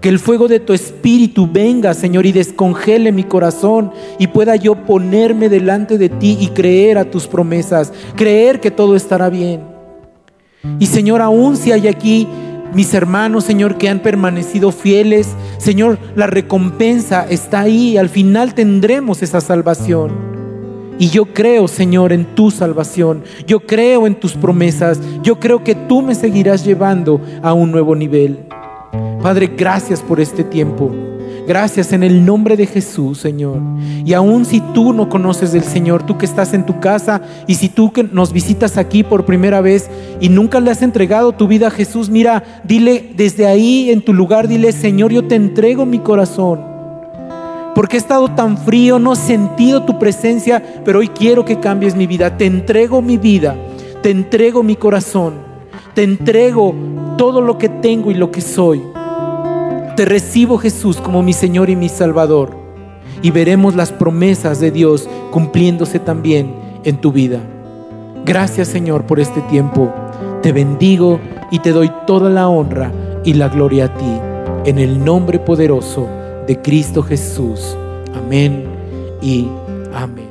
Que 0.00 0.08
el 0.08 0.18
fuego 0.18 0.48
de 0.48 0.60
tu 0.60 0.72
espíritu 0.72 1.48
venga, 1.50 1.94
Señor, 1.94 2.26
y 2.26 2.32
descongele 2.32 3.12
mi 3.12 3.24
corazón 3.24 3.92
y 4.18 4.28
pueda 4.28 4.56
yo 4.56 4.74
ponerme 4.74 5.48
delante 5.48 5.98
de 5.98 6.08
ti 6.08 6.36
y 6.40 6.48
creer 6.48 6.98
a 6.98 7.10
tus 7.10 7.26
promesas, 7.26 7.92
creer 8.16 8.60
que 8.60 8.70
todo 8.70 8.96
estará 8.96 9.28
bien. 9.28 9.60
Y 10.78 10.86
Señor, 10.86 11.20
aún 11.20 11.56
si 11.56 11.72
hay 11.72 11.88
aquí 11.88 12.26
mis 12.74 12.94
hermanos, 12.94 13.44
Señor, 13.44 13.76
que 13.76 13.90
han 13.90 14.00
permanecido 14.00 14.72
fieles. 14.72 15.28
Señor, 15.58 15.98
la 16.16 16.26
recompensa 16.26 17.26
está 17.28 17.60
ahí. 17.60 17.98
Al 17.98 18.08
final 18.08 18.54
tendremos 18.54 19.22
esa 19.22 19.42
salvación. 19.42 20.32
Y 20.98 21.10
yo 21.10 21.26
creo, 21.26 21.68
Señor, 21.68 22.12
en 22.12 22.34
tu 22.34 22.50
salvación. 22.50 23.24
Yo 23.46 23.60
creo 23.60 24.06
en 24.06 24.14
tus 24.14 24.34
promesas. 24.34 25.00
Yo 25.22 25.38
creo 25.38 25.62
que 25.62 25.74
tú 25.74 26.00
me 26.00 26.14
seguirás 26.14 26.64
llevando 26.64 27.20
a 27.42 27.52
un 27.52 27.72
nuevo 27.72 27.94
nivel. 27.94 28.46
Padre, 29.22 29.52
gracias 29.56 30.02
por 30.02 30.20
este 30.20 30.42
tiempo. 30.42 30.90
Gracias 31.46 31.92
en 31.92 32.02
el 32.02 32.24
nombre 32.24 32.56
de 32.56 32.66
Jesús, 32.66 33.18
Señor. 33.18 33.58
Y 34.04 34.14
aun 34.14 34.44
si 34.44 34.60
tú 34.60 34.92
no 34.92 35.08
conoces 35.08 35.52
del 35.52 35.62
Señor, 35.62 36.02
tú 36.04 36.18
que 36.18 36.26
estás 36.26 36.54
en 36.54 36.66
tu 36.66 36.80
casa 36.80 37.22
y 37.46 37.54
si 37.54 37.68
tú 37.68 37.92
que 37.92 38.02
nos 38.02 38.32
visitas 38.32 38.76
aquí 38.76 39.04
por 39.04 39.24
primera 39.24 39.60
vez 39.60 39.88
y 40.20 40.28
nunca 40.28 40.58
le 40.58 40.72
has 40.72 40.82
entregado 40.82 41.32
tu 41.32 41.46
vida 41.46 41.68
a 41.68 41.70
Jesús, 41.70 42.10
mira, 42.10 42.62
dile 42.64 43.12
desde 43.16 43.46
ahí 43.46 43.90
en 43.90 44.02
tu 44.02 44.12
lugar, 44.12 44.48
dile, 44.48 44.72
Señor, 44.72 45.12
yo 45.12 45.26
te 45.28 45.36
entrego 45.36 45.86
mi 45.86 46.00
corazón. 46.00 46.60
Porque 47.76 47.96
he 47.96 48.00
estado 48.00 48.28
tan 48.28 48.58
frío, 48.58 48.98
no 48.98 49.12
he 49.12 49.16
sentido 49.16 49.84
tu 49.84 50.00
presencia, 50.00 50.82
pero 50.84 50.98
hoy 50.98 51.08
quiero 51.08 51.44
que 51.44 51.60
cambies 51.60 51.94
mi 51.94 52.08
vida. 52.08 52.36
Te 52.36 52.46
entrego 52.46 53.00
mi 53.02 53.18
vida, 53.18 53.56
te 54.02 54.10
entrego 54.10 54.64
mi 54.64 54.74
corazón, 54.74 55.34
te 55.94 56.02
entrego 56.02 56.74
todo 57.16 57.40
lo 57.40 57.56
que 57.56 57.68
tengo 57.68 58.10
y 58.10 58.14
lo 58.14 58.30
que 58.30 58.40
soy. 58.40 58.91
Te 59.96 60.06
recibo 60.06 60.56
Jesús 60.58 60.96
como 60.96 61.22
mi 61.22 61.34
Señor 61.34 61.68
y 61.68 61.76
mi 61.76 61.88
Salvador 61.88 62.56
y 63.20 63.30
veremos 63.30 63.74
las 63.74 63.92
promesas 63.92 64.58
de 64.58 64.70
Dios 64.70 65.08
cumpliéndose 65.30 65.98
también 65.98 66.54
en 66.84 67.00
tu 67.00 67.12
vida. 67.12 67.40
Gracias 68.24 68.68
Señor 68.68 69.04
por 69.04 69.20
este 69.20 69.40
tiempo. 69.42 69.92
Te 70.42 70.52
bendigo 70.52 71.20
y 71.50 71.58
te 71.58 71.72
doy 71.72 71.90
toda 72.06 72.30
la 72.30 72.48
honra 72.48 72.90
y 73.24 73.34
la 73.34 73.48
gloria 73.48 73.86
a 73.86 73.94
ti. 73.94 74.18
En 74.64 74.78
el 74.78 75.04
nombre 75.04 75.38
poderoso 75.38 76.08
de 76.46 76.60
Cristo 76.62 77.02
Jesús. 77.02 77.76
Amén 78.14 78.64
y 79.20 79.48
amén. 79.94 80.21